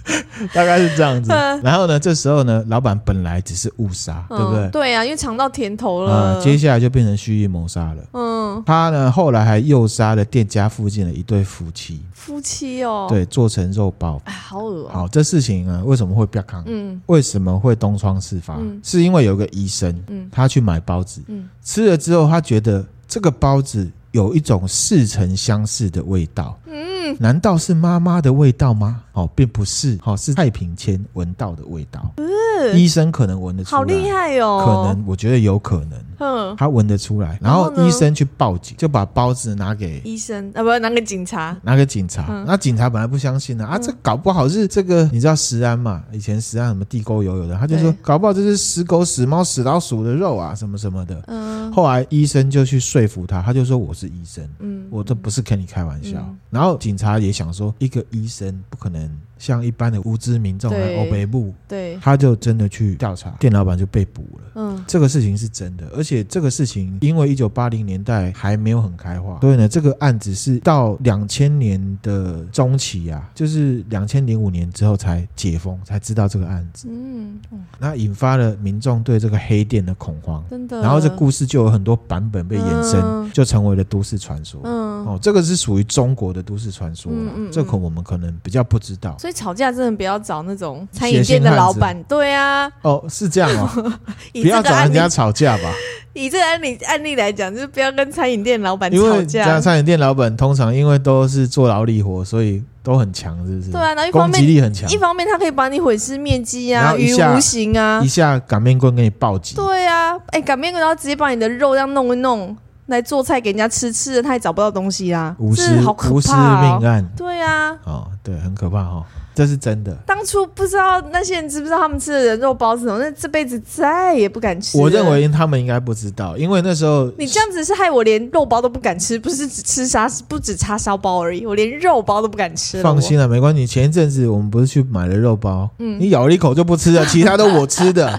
[0.54, 1.32] 大概是这样子，
[1.64, 4.70] 然后呢，这时候呢，老板本来只是误杀，对不对？
[4.70, 6.42] 对啊，因为尝到甜头了。
[6.42, 8.04] 接下来就变成蓄意谋杀了。
[8.14, 12.02] 嗯，他呢后来还诱杀了店家附近的一对夫妻。
[12.14, 14.90] 夫妻哦，对，做成肉包，哎，好恶。
[14.90, 16.64] 好，这事情啊，为什么会不要看？
[16.66, 18.58] 嗯，为什么会东窗事发？
[18.82, 26.58] 是因为有个医生，嗯，他去买包子，嗯，吃了之后，他觉得这个包子有一种似曾相识的味道。
[26.68, 26.74] 嗯，
[27.20, 29.02] 难道是妈妈的味道吗？
[29.14, 32.14] 哦，并不是，哦，是太平间闻到的味道。
[32.18, 34.64] 嗯，医生可能闻得出来，好厉害哦。
[34.66, 35.92] 可能，我觉得有可能。
[36.20, 42.44] 嗯，他闻得出来，然后医生去报警，就把包子拿给医生，啊，不，拿给警察，拿给警察。
[42.48, 46.02] 那警察本来不相信呢，啊，这搞不好是这个，你知道食安嘛？
[46.12, 51.22] 以前食安什么地沟油有的，他就说搞不好这是死狗、死猫、死老鼠的肉啊，什么什么的。
[51.28, 56.18] 嗯，后来医生就去说服他，他就说我是医生，嗯，我这不是跟你开玩笑。
[56.50, 59.10] 然后警察也想说，一个医生不可能。
[59.40, 64.44] 像一般的无知民众来欧北部，对，他就真的去调查，店老板就被捕了。
[64.56, 76.88] 嗯，这个事情是真的，而且这个事情因为一九八零年代还没有很开化，所以呢，这个案子是到两千年的中期啊，就是两千零五年之后才解封，才知道这个案子。
[76.90, 77.40] 嗯，
[77.80, 80.82] 那引发了民众对这个黑店的恐慌，真的。
[80.82, 84.62] 然后这故事就有很多版本被延伸，就成为了都市传说。
[84.64, 89.18] 嗯，哦，这个是属于中国的都市传说，嗯，这可我们可能比较不知道。
[89.20, 94.00] 所以吵架真的不要找那种餐饮店的老板，对啊，哦，是这样哦，
[94.34, 95.74] 不要找人家吵架吧。
[96.14, 99.44] 以这个案例案例来讲，就是不要跟餐饮店老板吵架。
[99.46, 103.72] 这样餐饮店老板通常因为都是做劳力活，所以都很强，是不是？
[103.72, 109.56] 对啊，然后一方面力很强，一方面他可以把你毁尸灭迹啊，于无形啊，一下擀面棍给你暴击。
[109.56, 112.56] 对啊，哎，擀面棍然后直接把你的肉这样弄一弄。
[112.88, 117.04] 来做菜给人家吃，吃了他也找不到东西啊，无尸好可怕，无尸命案。
[117.16, 119.06] 对啊，哦，对，很可怕哈、哦，
[119.36, 119.94] 这是真的。
[120.06, 124.78] 当初不知道那些人知不知道他们吃的人肉包是什么，那这辈子再也不敢吃。
[124.78, 132.82] 我认为他们应该不知道，因为那时候你这样子是害我连肉包都不敢吃，不是只吃沙，不止叉烧包而已，我连肉包都不敢吃。
[132.82, 133.68] 放心了，没关系。
[133.68, 138.18] 前一阵子我们不是去买了肉包，嗯，你咬了一口就不吃了， 其他都我吃的，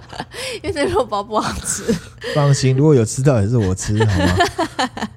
[0.62, 1.82] 因为那肉包不好吃。
[2.34, 4.36] 放心，如果有吃到也是我吃，好吗？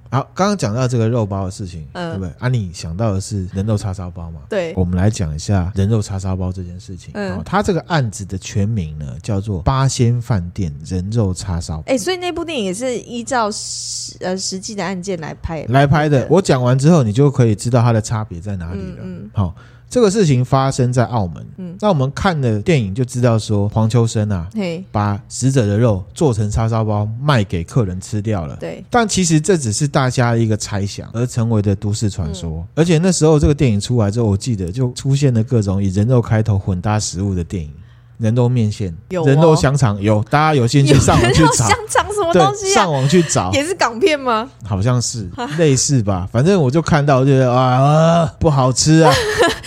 [0.09, 2.33] 好，刚刚讲到这个肉包的事情，嗯、对不对？
[2.39, 4.41] 啊，你想到的是人肉叉烧包嘛？
[4.49, 7.11] 对，我们来讲一下人肉叉烧包这件事情。
[7.13, 11.83] 嗯，他这个案子的全名呢，叫做八仙饭店人肉叉烧包。
[11.87, 16.27] 哎，所以那部电影也是依照实呃实际的案件来拍来拍的。
[16.29, 18.97] 我讲完之后，你就可以知道它的差别在哪里了。
[19.01, 19.55] 嗯，嗯好。
[19.89, 28.83] 这个事情发生在澳门，嗯，那我们看的电影就知道说黄秋生啊，嘿，把死者的肉做成叉烧包卖给客人吃掉了，对。
[28.89, 37.71] 但其实这只是大家一个猜想而成为的都市传说，嗯、而且那时候这个电影出来之后，我记得就出现了各种以人肉开头混搭食物的电影。
[38.17, 41.67] 人肉面线，有人肉香肠，有大家有兴趣上网去找。
[41.67, 42.73] 香肠什么东西啊？
[42.73, 44.49] 上网去找，也是港片吗？
[44.65, 49.13] 好像是类似吧，反正我就看到，就觉得啊，不好吃 啊，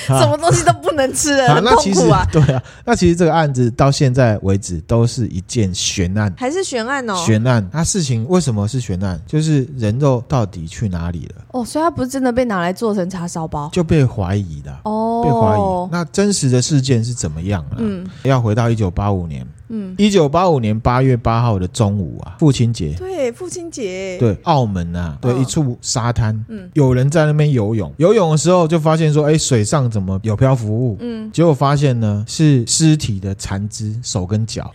[0.06, 2.26] 什么东西都不能吃啊，很痛苦啊。
[2.32, 7.14] 对啊，那其实这个案子到现在为止都是一件悬案，还是悬案哦？
[7.24, 7.64] 悬案。
[7.72, 9.20] 那事情为什么是悬案？
[9.28, 11.44] 就是人肉到底去哪里了？
[11.52, 15.88] 哦，所以它不是真的被拿来做成叉烧包，就被怀疑的哦，被怀疑。
[15.92, 17.78] 那真实的事件是怎么样啊？
[17.78, 18.39] 嗯，要。
[18.40, 30.96] 回到一九八五年，嗯，一九八五年八月八号的中午啊，父亲节，对，父亲节，对，澳门啊，对，一处沙滩，嗯，有人在那边游泳，游泳的时候就发现说，哎，水上怎么有漂浮物？
[31.00, 34.70] 嗯，结果发现呢是尸体的残肢，手跟脚，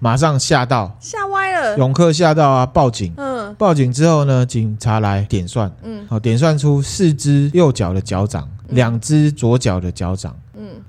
[0.00, 10.34] 马上吓到，吓歪了，泳客吓到啊，报警，嗯，报警之后呢，警察来点算，嗯，好，点算出四只右脚的脚掌，两只左脚的脚掌。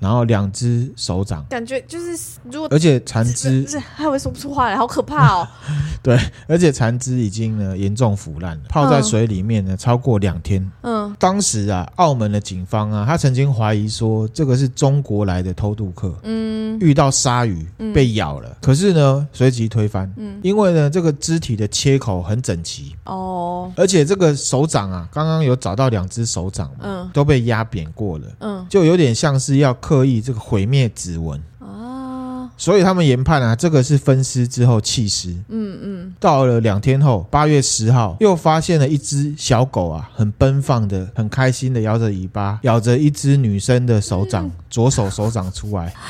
[0.00, 5.48] 然后两只手掌，感觉就是如果而且残肢还会说不出话来，好可怕哦。
[6.02, 10.70] 对，而且残肢已经呢严重腐烂了，泡在水里面呢超过两天。
[10.82, 31.40] 嗯，当时啊，澳门的警方啊，他曾经怀疑说这个是中国来的偷渡客，嗯，遇到鲨鱼被咬了，可是呢随即推翻，嗯，因为呢这个肢体的切口很整齐哦，而且这个手掌啊，刚刚有找到两只手掌，嗯，都被压扁过了，嗯，就有点像是要刻意这个毁灭指纹。
[32.58, 35.28] 所以他们研判啊，这个是分尸之后弃尸。
[35.48, 36.14] 嗯嗯。
[36.18, 45.92] 到了两天后，八月十号，又发现了一只小狗啊，很奔放的、很开心的摇着尾巴，咬着一只女生的手掌，左手手掌出来。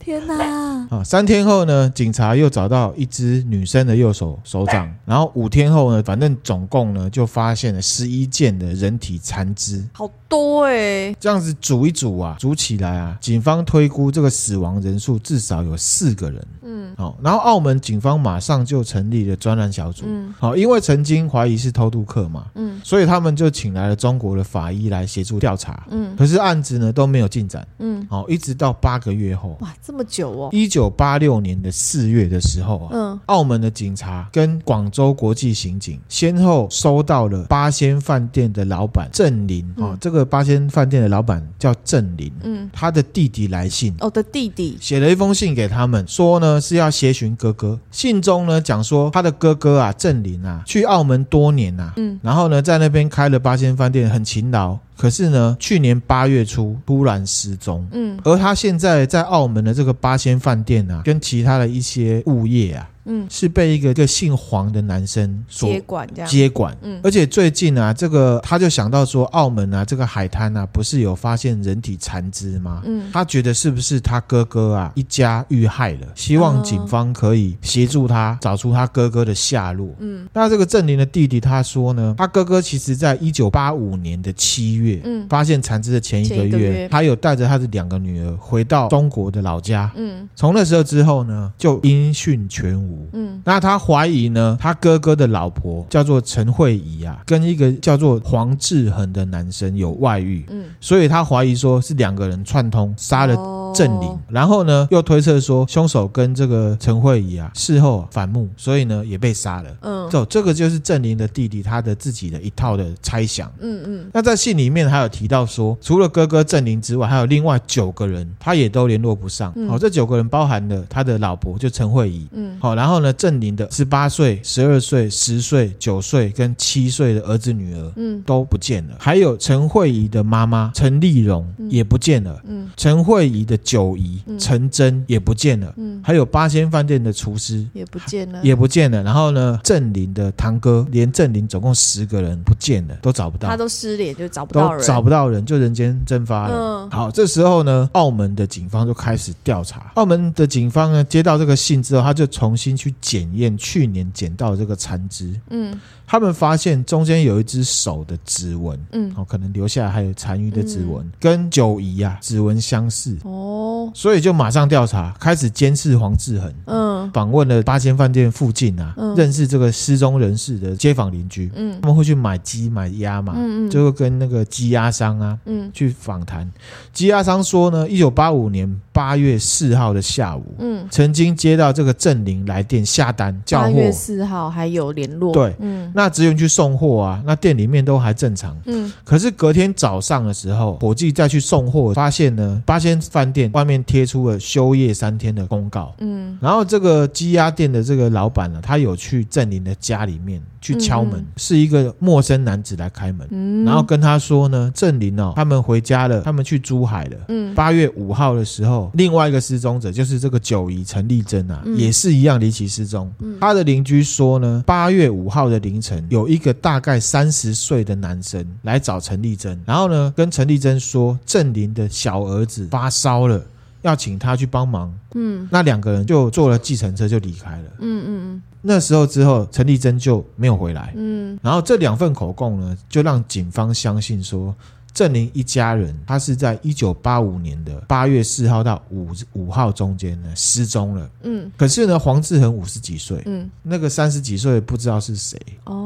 [0.00, 0.88] 天哪！
[0.90, 11.16] 啊，三天后呢，警察又找到一只女生的右手手掌，然后五天后呢，反正总共呢就发现了十一件的人体残肢，好多哎、欸！
[11.20, 16.46] 这样子组一组啊，组起来啊，警方推估这个死亡人数至少有四个人。
[16.62, 20.04] 嗯，好，然后澳门警方马上就成立了专案小组。
[20.06, 25.86] 嗯，好，因为曾经怀疑是偷渡客嘛，嗯，所以他们就请来了中国的法医来协助调查。
[25.90, 27.66] 嗯，可是案子呢都没有进展。
[27.78, 30.48] 嗯，好，一直到八个月后，哇，这么久哦！
[30.52, 47.78] 一九八六年的四月的时候啊，嗯，澳门的警察跟广州国际刑警先后收到了八仙饭店的老板郑林啊，这个八仙饭店的老板叫郑林，嗯，他的弟弟来信，哦，的弟弟写了一封信给他们，说呢是要协寻哥哥。
[47.90, 54.78] 信中呢讲说他的哥哥啊郑林啊去澳门多年啊，嗯，然后呢在那边开了八仙饭店，很勤劳。
[54.96, 57.86] 可是呢，去年八月初突然失踪。
[57.92, 62.88] 嗯，而他现在在澳门的这个八仙饭店啊，跟其他的一些物业啊。
[63.08, 66.76] 嗯，是被一个一个姓黄的男生所接管，这样接管。
[66.82, 72.82] 嗯，而且最近啊，这个他就想到说，澳门啊，这个海滩啊，不是有发现人体残肢吗？
[72.84, 76.08] 嗯，他觉得是不是他哥哥啊一家遇害了？
[76.16, 79.94] 希望警方可以协助他找出他哥哥的下落。
[80.00, 89.90] 嗯，那这个郑林的弟弟他说呢，他哥哥其实在一九八五年的七月，嗯，发现残肢的前一个月，他有带着他的两个女儿回到中国的老家。
[89.96, 93.08] 嗯，从那时候之后呢，就音讯全无。
[93.12, 100.44] 嗯，那他怀疑呢，他哥哥的老婆叫做陈慧仪啊，跟一个叫做黄志恒的男生有外遇。
[100.50, 103.34] 嗯，所以他怀疑说是两个人串通杀了
[103.76, 109.70] 郑林，然后呢又推测说凶手跟这个陈慧仪啊事后反目，所以呢也被杀了。
[109.80, 113.52] 嗯，走，这个就是郑林的弟弟他的自己的一套的猜想。
[113.60, 119.52] 嗯嗯，那在信里面还有提到说，除了哥哥郑林之外，还有另外九个人，他也都联络不上。
[119.68, 122.26] 好，这九个人包含了他的老婆就陈慧仪。
[122.32, 123.12] 嗯，好，然后呢。
[123.16, 128.94] 郑林的十八岁、十二岁、十岁、九岁跟七岁的儿子女儿，嗯，都不见了。
[128.98, 132.38] 还有陈慧仪的妈妈陈丽蓉也不见了。
[132.46, 135.74] 嗯，陈慧仪的九姨陈真也不见了。
[135.76, 139.02] 嗯，还有八仙饭店的厨师也不见了，也不见了。
[139.02, 143.48] 然后呢，郑林的堂哥连郑林总共十个人不见了，都找不到。
[143.48, 146.54] 他都失联，就找不到人，找不到人，就人间蒸发了。
[146.54, 149.90] 嗯，好，这时候呢，澳门的警方就开始调查。
[149.94, 152.94] 澳门的警方呢，接到这个信之后，他就重新去。
[153.00, 176.50] 检验去年捡到的这个残肢，嗯，他们发现中间有一只手的指纹，嗯，哦，可能留下来还有残余的指纹，嗯、跟九姨啊指纹相似，哦，所以就马上调查，开始监视黄志恒，嗯，访问了八仙饭店附近啊，嗯、认识这个失踪人士的街坊邻居，嗯，他们会去买鸡买鸭嘛，嗯嗯，就会跟那个鸡鸭商啊，嗯，去访谈，
[176.92, 182.86] 鸡鸭商说呢，一九八五年八月四号的下午，嗯，曾经接到这个郑林来电。
[182.86, 185.32] 下单叫货，八月四号还有联络。
[185.32, 188.56] 对，嗯，那职员去送货啊，那店里面都还正常。
[188.66, 195.94] 嗯，可是隔天早上的时候，伙计再去送货，发现呢，八仙饭店外面贴出了休业三天的公告。
[195.98, 207.16] 嗯，然后这个鸡鸭店的这个老板呢，他有去郑林的家里面去敲门，嗯、是一个陌生男子来开门，嗯，然后跟他说呢，郑林哦，他们回家了，他们去珠海了。
[207.28, 212.86] 嗯，八月五号的时候，另外一个失踪者就是这个九姨陈丽珍啊，嗯、也是一样离奇失。
[212.86, 223.42] 踪，他的邻居说呢，八月五号的凌晨，有一个大概三十岁的男生来找陈丽珍，然后呢，跟陈丽珍说，郑林的小儿子发烧了，
[223.82, 224.92] 要请他去帮忙。
[225.14, 227.64] 嗯，那两个人就坐了计程车就离开了。
[227.78, 230.92] 嗯嗯嗯，那时候之后，陈丽珍就没有回来。
[230.96, 234.54] 嗯，然后这两份口供呢，就让警方相信说。
[234.96, 241.10] 郑林一家人，他是在一九八五年的八月四号到五五号中间呢失踪了。
[241.22, 245.38] 嗯，可是呢，黄志恒五十几岁，嗯，那个三十几岁不知道是谁。
[245.64, 245.85] 哦，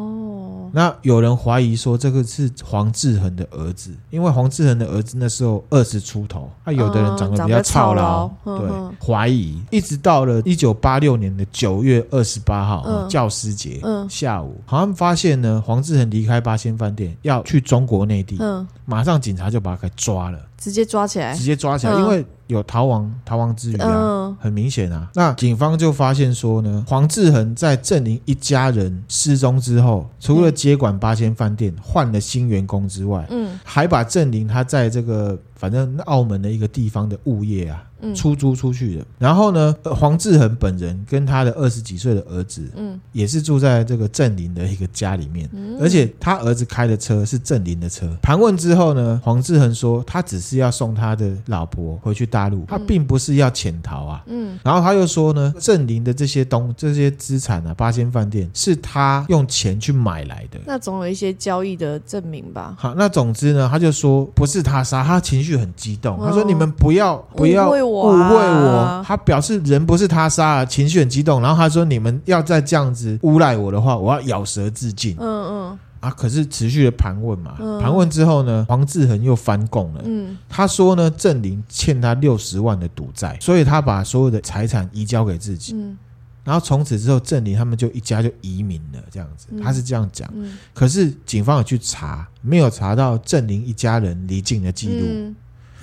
[0.72, 8.68] 那有人怀疑说这个是黄志恒的儿子，因为黄志恒的儿子那时候二十出头，他有的人长得比较操劳，对，
[9.04, 18.38] 怀疑一直到了一九八六年的九月二十八号教师节下午，好像发现呢，黄志恒离开八仙饭店要去中国内地，
[18.84, 20.38] 马上警察就把他给抓了。
[20.58, 25.08] 直接抓起来，直接抓起来，因为有逃亡逃亡之余啊，很明显啊。
[25.14, 37.82] 那警方就发现说呢，黄志恒在郑林一家人失踪之后，除了接管八仙饭店换了新员工之外，嗯，还把郑林他在这个反正澳门的一个地方的物业啊。
[38.14, 48.08] 出租出去的，然后呢，黄志恒本人跟他的二十几岁的儿子，嗯，也是住在这个郑林的一个家里面，嗯，而且他儿子开的车是郑林的车。
[48.22, 62.74] 盘问之后呢，黄志恒说他只是要送他的老婆回去大陆，他并不是要潜逃啊，嗯，然后他又说呢，郑林的这些东这些资产啊，八仙饭店是他用钱去买来的，那总有一些交易的证明吧？
[62.78, 67.89] 好，那总之呢，他就说不是他杀，他情绪很激动，他说你们不要不要。
[67.90, 71.40] 误会我，他表示人不是他杀，情绪很激动。
[71.40, 80.00] 然后他说：“你们要再这样子诬赖我的话，我要咬舌自尽。”嗯嗯啊，可是持续的盘问嘛，盘问之后呢，黄志恒又翻供了。
[80.06, 85.74] 嗯，他说呢，郑林欠他六十万的赌债，所以他把所有的财产移交给自己。
[85.74, 85.98] 嗯，
[86.42, 90.26] 然后从此之后，郑林他们就一家就移民了，这样子，他是这样讲。
[90.72, 95.34] 可是警方有去查，没有查到郑林一家人离境的记录。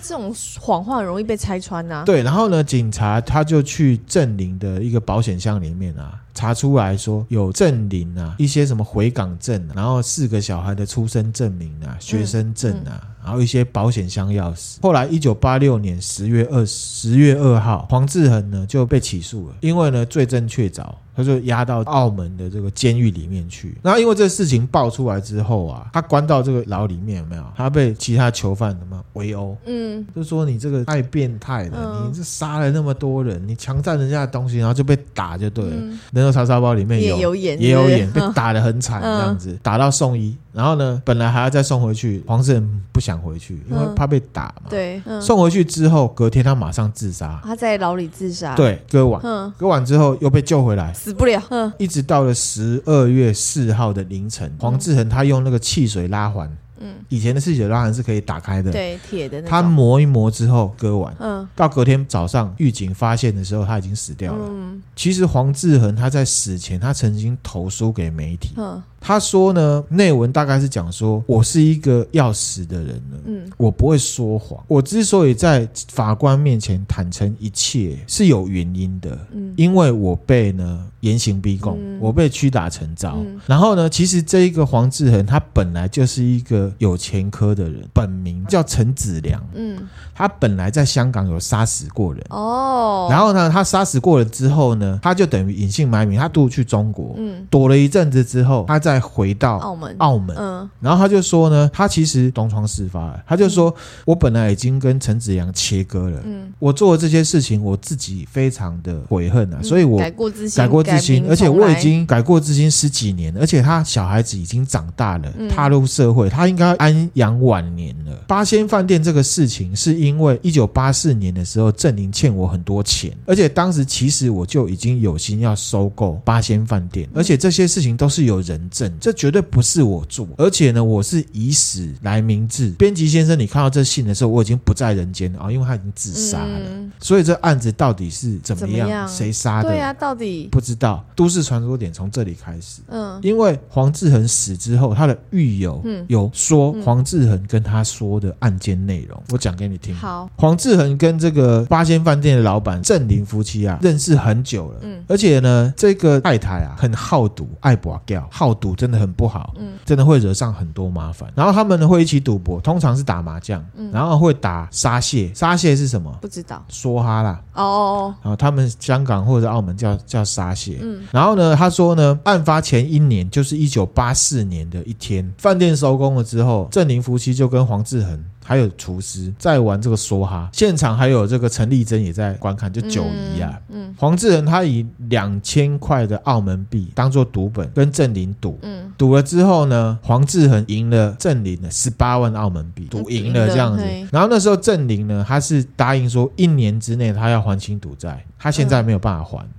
[0.01, 2.03] 这种谎话很容易被拆穿呐、啊。
[2.05, 14.75] 对，然后呢，警察他就去镇林的一个保险箱里面啊，查出来说有郑林啊一些什么回港证、啊，然后四个小孩的出生证明啊、学生证啊，嗯嗯、然后一些保险箱钥匙。
[14.83, 20.85] 后来一九八六年十月二十月二号，黄志恒呢就被起诉了，因为呢罪证确凿。
[21.17, 23.75] 他就押到澳门的这个监狱里面去。
[23.81, 27.43] 那因为这个事情爆出来之后啊，他关到这个牢里面有没有？
[27.55, 29.57] 他被其他囚犯什么围殴？
[29.65, 35.75] 嗯，就说你这个太变态了，你这杀了那么多人，你强占人家的东西，然后就被打就对了。
[36.11, 40.35] 人肉叉烧包里面有也有演，也有演，被打得很惨这样子，打到送医。
[40.53, 44.63] 然后呢，本来还要再送回去，黄志恒不想回去，因为怕被打嘛。
[44.69, 47.39] 对，送回去之后，隔天他马上自杀。
[47.43, 48.55] 他在牢里自杀。
[48.55, 49.21] 对，割腕，
[49.57, 50.91] 割腕之后又被救回来。
[50.93, 51.41] 死不了，
[51.77, 56.49] 一直到了十二月四号的凌晨，黄志恒他用那个汽水拉环。
[56.79, 59.47] 嗯，以前的汽水拉环是可以打开的，对，铁的那。
[59.49, 64.45] 他磨一磨之后割完，嗯，到隔天早上狱警发现的时候，他已经死掉了。
[64.49, 86.57] 嗯，其实黄志恒他在死前，他曾经投书给媒体，嗯，他说呢，内文大概是讲说，我是一个要死的人了，嗯，我不会说谎，我之所以在法官面前坦诚一切是有原因的，嗯，因为我被呢严刑逼供，嗯，我被屈打成招，嗯，然后呢，其实这一个黄志恒他本来就是一个。
[86.79, 89.43] 有前科的人，本名叫陈子良。
[89.53, 92.23] 嗯，他本来在香港有杀死过人。
[92.29, 99.95] 哦，然后呢，他杀死过人之后呢，他就等于隐姓埋名，他渡去中国，嗯，躲了一阵子之后，他再回到澳门。
[99.99, 103.73] 澳门，嗯，然后他就说呢，他其实东窗事发，他就说，
[104.05, 118.13] 我本来已经跟陈子阳切割了，嗯，我做的这些事情，我自己非常的悔恨啊，所以我改过自新，改过自新，而且我已经改过自新十几年，而且他小孩子已经长大了，踏入社会，他应该安养晚年了。
[118.27, 132.69] 八仙饭店这个事情，是因为一九八四年的时候，郑林欠我很多钱，而且当时其实我就已经有心要收购八仙饭店，而且这些事情都是有人证，这绝对不是我做，而且呢，我是以死来明志。
[132.71, 136.59] 编辑先生，你看到这信的时候，我已经不在人间了啊，因为他已经自杀了。
[136.69, 139.07] 嗯、所以这案子到底是怎么样？
[139.07, 139.69] 谁杀的？
[139.69, 141.03] 对啊，到底不知道。
[141.15, 142.81] 都市传说点从这里开始。
[142.89, 149.95] 嗯，因为黄志恒死之后，他的狱友有说黄志恒跟他说的案件内容，我讲给你听。
[149.95, 154.79] 好，黄志恒跟这个八仙饭店的老板郑林夫妻啊，认识很久了。
[154.83, 159.53] 嗯，而且呢，这个太太啊，很好赌，爱博掉，好赌真的很不好。
[159.57, 161.31] 嗯，真的会惹上很多麻烦。
[161.35, 165.31] 然后他们呢会一起赌博，通常是打麻将，然后会打沙蟹。
[165.33, 166.11] 沙蟹是什么？
[166.21, 166.63] 不知道。
[166.69, 167.41] 梭哈啦。
[167.53, 168.15] 哦哦哦。
[168.21, 170.79] 然后他们香港或者澳门叫叫沙蟹。
[170.81, 171.03] 嗯。
[171.11, 178.23] 然后呢，他说呢，案发前一年，就是一九八四年的一天，饭店收工了之后，郑林夫妻就跟黄志恒。
[178.47, 183.59] 还有厨师在玩这个梭哈，现场还有这个陈丽珍也在观看，就九姨啊。
[183.67, 188.57] 嗯，嗯黄志恒他以两千块的澳门币当做赌本，跟郑林赌。
[188.61, 193.83] 嗯，赌了之后呢，黄志恒赢了郑林的十八万澳门币，赌赢了这样子。
[194.13, 198.23] 然后那时候郑林呢，他是答应说一年之内他要还清赌债。
[198.39, 199.43] 他现在没有办法还。
[199.43, 199.49] 嗯，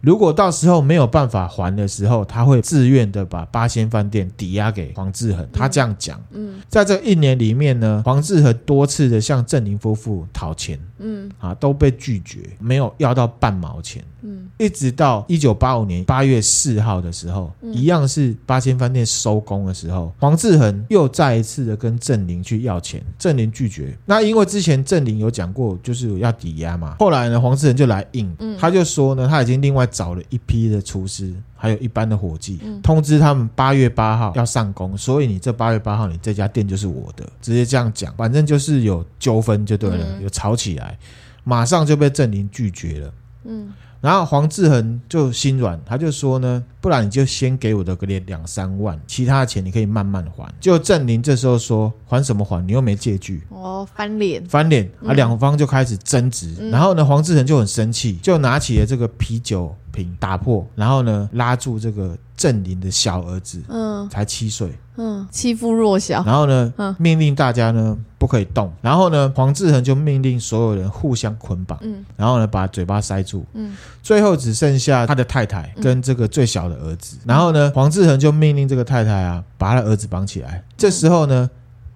[0.00, 5.46] 如果到时候没有办法还的时候，他会自愿的把八仙饭店抵押给黄志恒。
[5.52, 6.20] 他这样讲。
[6.32, 10.78] 嗯，在这一年里面呢，黄志恒多次的向郑林夫妇讨钱。
[10.98, 14.02] 嗯，啊，都被拒绝，没有要到半毛钱。
[14.22, 23.94] 嗯，一直到一九八五年八月四号的时候，嗯、一样是八仙饭店收工的时候，黄志恒又再一次的跟郑林去要钱，郑林拒绝。
[24.06, 26.96] 那因为之前郑林有讲过，就是要抵押嘛。
[26.98, 40.98] 后来呢，黄志恒就来应，嗯、他就说呢，他已经另外找了一批的厨师，还有一般的伙计，通知他们八月八号要上工，所以你这八月八号你这家店就是我的，直接这样讲，反正就是有纠纷就对了，有吵起来，
[41.44, 43.14] 马上就被郑林拒绝了。
[43.44, 43.72] 嗯。
[44.04, 50.46] 然后黄志恒就心软，他就说呢，不然你就先给我的个两三万，其他的钱你可以慢慢还。
[50.60, 52.62] 就郑林这时候说，还什么还？
[52.66, 53.42] 你又没借据。
[53.48, 55.14] 哦，翻脸，翻脸啊！
[55.14, 56.54] 两方就开始争执。
[56.60, 64.76] 嗯、然后呢，黄志恒就很生气，就拿起了这个啤酒瓶打破，然后呢拉住这个郑林的小儿子，嗯，才七岁。
[64.96, 81.48] 嗯，欺负弱小，然后呢，嗯、命令大家呢不可以动，然后呢，黄志恒就命令所有人互相捆绑，嗯，然后呢把嘴巴塞住，嗯，最后只剩下他的太太跟这个最小的儿子，嗯、然后呢，黄志恒就命令这个太太啊把他儿子绑起来，这时候呢。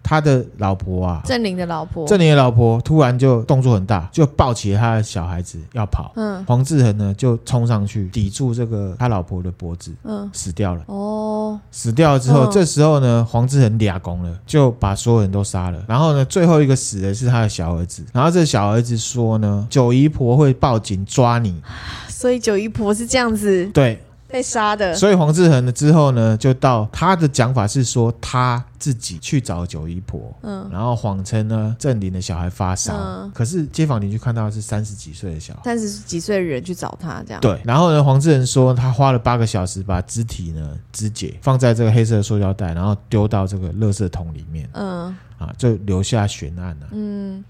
[0.02, 6.12] 他的老婆啊，郑林的老婆，郑林的老婆突然就动作很大，就抱起了他的小孩子要跑。
[6.16, 10.82] 嗯，黄志恒呢就冲上去抵住这个他老婆的脖子，嗯，死掉了。
[10.86, 15.82] 哦，死掉了之后，嗯、这时候呢，黄志恒俩攻了，就把所有人都杀了。
[15.86, 18.02] 然后呢，最后一个死的是他的小儿子。
[18.12, 21.60] 然后这小儿子说呢，九姨婆会报警抓你，
[22.08, 23.66] 所以九姨婆是这样子。
[23.74, 24.02] 对。
[24.28, 47.42] 被杀的，所以黄志恒呢之后呢，就到他的讲法是说他自己去找九姨婆，嗯，然后谎称呢正林的小孩发烧，嗯，可是街坊邻居看到是三十几岁的小孩，三十几岁的人去找他这样，对，然后呢黄志恒说他花了八个小时把肢体呢肢解放在这个黑色的塑胶袋，然后丢到这个垃圾桶里面，嗯，啊就留下悬案了，嗯。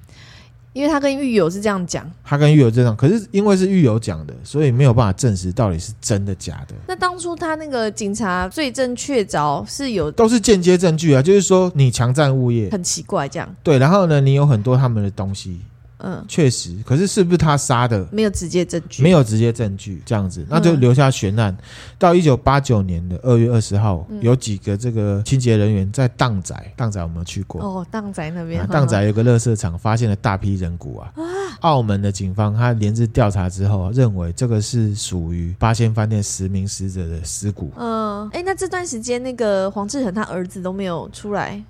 [0.79, 6.75] 因为他跟狱友是这样讲，他跟狱友这样，可是因为是狱友讲的，所以没有办法证实到底是真的假的。
[6.87, 13.57] 那当初他那个警察罪证确凿是有，都是间接证据啊，就是说你强占物业，很奇怪这样。
[13.65, 15.59] 对，然后呢，你有很多他们的东西。
[15.99, 18.07] 嗯，确实，可是是不是他杀的？
[18.13, 21.53] 没有直接证据，没有直接证据，这样子，那就留下悬案。
[21.53, 21.65] 嗯、
[21.99, 31.13] 到一九八九年的二月二十号，嗯、有几个这个清洁人员在荡仔，荡仔我们有去过哦，荡仔那边，当仔有个垃圾场，发现了大批人骨啊。
[31.17, 31.23] 啊
[31.61, 37.73] 澳门的警方他连日调查之后，认为这个是属于八仙饭店十名死者的尸骨。
[37.77, 41.61] 嗯，哎，那这段时间那个黄志恒他儿子都没有出来。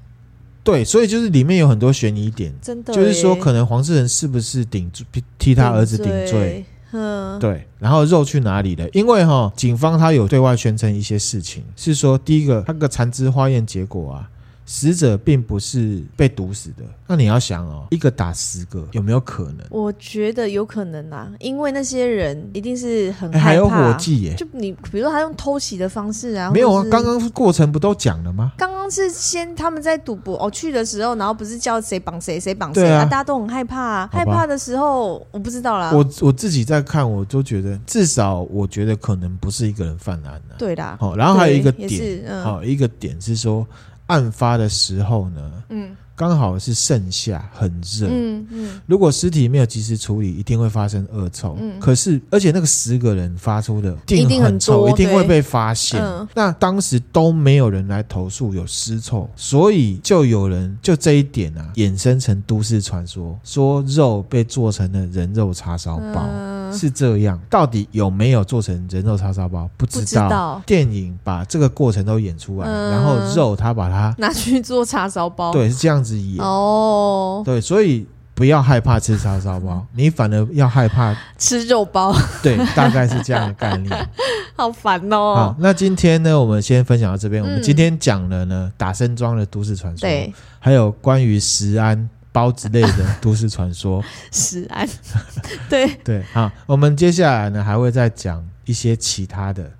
[0.71, 5.07] 对，所以就是里面有很多悬疑点，真的，就是说可能黄世仁是不是顶罪，
[5.39, 6.63] 替他儿子顶罪？
[6.93, 8.87] 嗯，对，然后肉去哪里了？
[8.93, 14.29] 因为哈，警方他有对外宣称一些事情，是说第一个，他个残肢化验结果啊。
[14.71, 19.67] 死者并不是被毒死的，那你要想哦，一个打十个有没有可能？
[19.71, 24.35] 我觉得有可能啊，因为那些人一定是很害怕，还有伙计耶。
[24.37, 28.53] 就你比如说他用偷袭的方式啊，没有啊，刚刚过程不都讲了吗？
[28.59, 35.93] 刚刚是先他们在赌博哦，去的时候，然后不是叫谁绑谁，谁绑谁啊，大家都很害怕啊，害怕的时候我不知道啦。
[35.95, 40.57] 我我自己在看，我都觉得至少我觉得可能不是一个人犯案的。
[40.59, 43.67] 对啦，好，然后还有一个点，好，一个点是说。
[44.09, 45.41] 案发的时候呢，
[45.71, 48.81] 嗯，刚好是盛夏，很热，嗯嗯。
[48.87, 51.57] 如果尸体没有及时处理，一定会发生恶臭。
[51.61, 56.03] 嗯，可是而且那个十个人发出的一定很臭，一定会被发现。
[56.35, 66.29] 那当时都没有人来投诉有尸臭，所以就有人就这一点啊，衍生成都市传说，说肉被做成了人肉叉烧包。
[66.73, 69.69] 是这样，到底有没有做成人肉叉烧包？
[69.77, 70.03] 不知道。
[70.03, 70.63] 不知道。
[70.67, 76.45] 电影把这个过程都演出来，嗯、然后肉他把它拿去做叉烧包，对，是这样子演。
[76.45, 82.15] 哦，对，所以不要害怕吃叉烧包， 你反而要害怕吃肉包。
[82.43, 84.09] 对，大概是这样的概念。
[84.57, 85.35] 好烦哦。
[85.37, 87.43] 好，那今天呢，我们先分享到这边。
[87.43, 92.09] 嗯、我们今天讲了呢，打森庄的都市传说，对，还有关于食安。
[92.33, 94.89] 包之类的 都市传说，食安，
[95.69, 95.89] 对。
[96.05, 99.71] 对，好，我们接下来呢还会再讲一些其他的，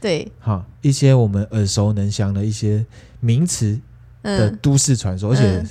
[0.00, 2.84] 对，好，一些我们耳熟能详的一些
[3.20, 3.78] 名词
[4.22, 5.66] 的都市传说，嗯、而且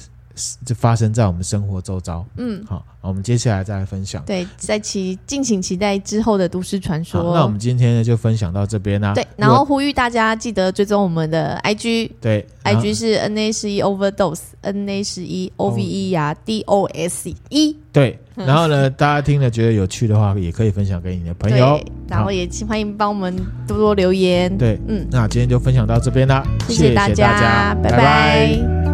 [0.66, 2.26] 就发生在我们生活周遭。
[2.38, 4.24] 嗯，好，我们接下来再来分享。
[4.26, 7.34] 对，在期敬请期待之后的都市传说。
[7.34, 9.14] 那我们今天呢就分享到这边啦。
[9.14, 12.12] 对，然后呼吁大家记得追踪我们的 IG。
[12.22, 17.76] 对，IG 是 N A 十一 Overdose，N A 十一 O V E 呀 D O S E。
[17.92, 21.80] 对，然后呢，大家听了觉得有趣的话，也可以分享给你的朋友。
[22.08, 23.36] 然后也请欢迎帮我们
[23.68, 24.56] 多多留言。
[24.58, 28.87] 对，嗯，那今天就分享到这边啦，谢谢大家，拜拜。